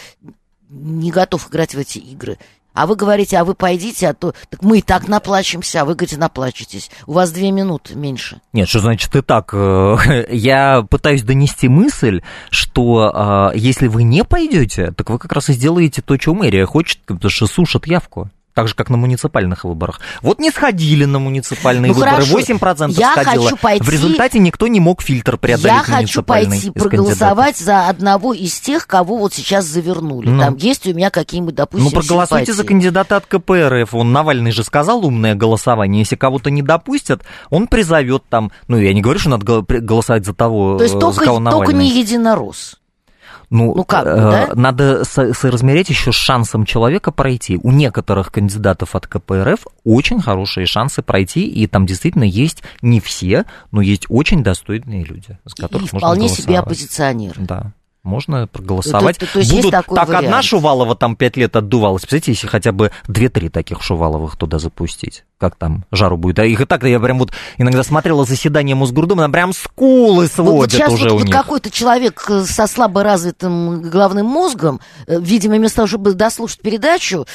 [0.69, 2.37] не готов играть в эти игры.
[2.73, 4.33] А вы говорите, а вы пойдите, а то...
[4.49, 6.89] Так мы и так наплачемся, а вы, говорите, наплачетесь.
[7.05, 8.39] У вас две минуты меньше.
[8.53, 9.53] Нет, что значит и так?
[10.29, 15.53] Я пытаюсь донести мысль, что э, если вы не пойдете, так вы как раз и
[15.53, 18.29] сделаете то, что мэрия хочет, потому что сушат явку.
[18.53, 20.01] Так же, как на муниципальных выборах.
[20.21, 22.37] Вот не сходили на муниципальные Ну, выборы, хорошо.
[22.37, 23.43] 8% Я сходило.
[23.45, 28.33] хочу пойти- В результате никто не мог фильтр преодолеть Я хочу пойти проголосовать за одного
[28.33, 30.27] из тех, кого вот сейчас завернули.
[30.29, 30.39] Ну.
[30.39, 32.67] Там есть у меня какие-нибудь, допустим, Ну, проголосуйте за симпатии.
[32.67, 33.93] кандидата от КПРФ.
[33.95, 35.99] Он Навальный же сказал умное голосование.
[36.01, 38.51] Если кого-то не допустят, он призовет там.
[38.67, 41.25] Ну, я не говорю, что надо гол- голосовать за того, То есть э, только, за
[41.25, 41.85] кого только Навальный.
[41.85, 42.80] не единорос.
[43.51, 44.49] Ну, Ну, как э, да?
[44.55, 47.59] надо со- соразмерять еще с шансом человека пройти.
[47.61, 53.45] У некоторых кандидатов от КПРФ очень хорошие шансы пройти, и там действительно есть не все,
[53.71, 56.65] но есть очень достойные люди, с которых и можно вполне себе голосовать.
[56.65, 57.41] оппозиционеры.
[57.41, 57.73] Да.
[58.03, 59.19] Можно проголосовать.
[59.19, 60.45] То есть- то есть есть Будут, такой так одна вариант.
[60.45, 62.01] Шувалова там пять лет отдувалась.
[62.01, 65.23] Представляете, если хотя бы две-три таких Шуваловых туда запустить.
[65.41, 66.37] Как там жару будет?
[66.37, 70.37] А их и так, я прям вот иногда смотрела заседание Мосгордумы, там прям скулы Вот,
[70.37, 71.35] вот сводят сейчас уже вот, у вот них.
[71.35, 77.25] какой-то человек э, со слабо развитым головным мозгом, э, видимо, вместо того, чтобы дослушать передачу,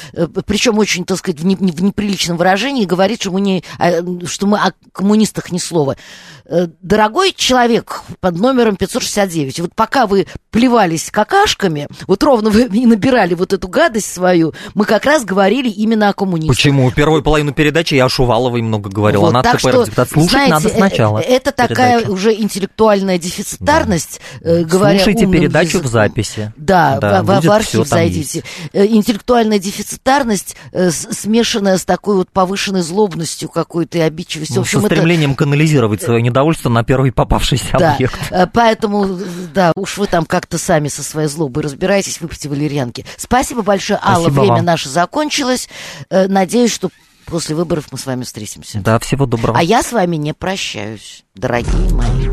[0.45, 3.91] причем очень, так сказать, в, не- в неприличном выражении, говорит, что мы, не, а,
[4.25, 5.97] что мы о коммунистах ни слова.
[6.45, 12.85] Э, Дорогой человек под номером 569, вот пока вы плевались какашками, вот ровно вы и
[12.85, 16.47] набирали вот эту гадость свою, мы как раз говорили именно о коммунизме.
[16.53, 16.89] Почему?
[16.91, 19.21] Первую половину передачи я о Шуваловой много говорил.
[19.21, 20.09] Вот, Она так что, депутат.
[20.09, 21.19] Слушать знаете, надо сначала.
[21.19, 22.13] э, Это такая передачу.
[22.13, 25.91] уже интеллектуальная дефицитарность, э, говоря Слушайте передачу в языком.
[25.91, 26.53] записи.
[26.55, 28.43] Да, Да, в, в- в архив зайдите.
[28.73, 34.55] Э, Интеллектуальная дефицитарность, с- смешанная с такой вот повышенной злобностью какой-то и обидчивостью.
[34.57, 38.15] Ну, в общем, это- стремлением канализировать свое недовольство на первый попавшийся да, объект.
[38.53, 39.17] поэтому,
[39.53, 43.05] да, уж вы там как-то сами со своей злобой разбираетесь, выпейте валерьянки.
[43.17, 44.65] Спасибо большое, Алла, Спасибо время вам.
[44.65, 45.69] наше закончилось.
[46.09, 46.89] Надеюсь, что
[47.27, 48.79] после выборов мы с вами встретимся.
[48.79, 49.57] Да, всего доброго.
[49.57, 52.29] А я с вами не прощаюсь, дорогие мои.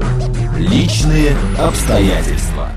[0.59, 2.71] Личные обстоятельства.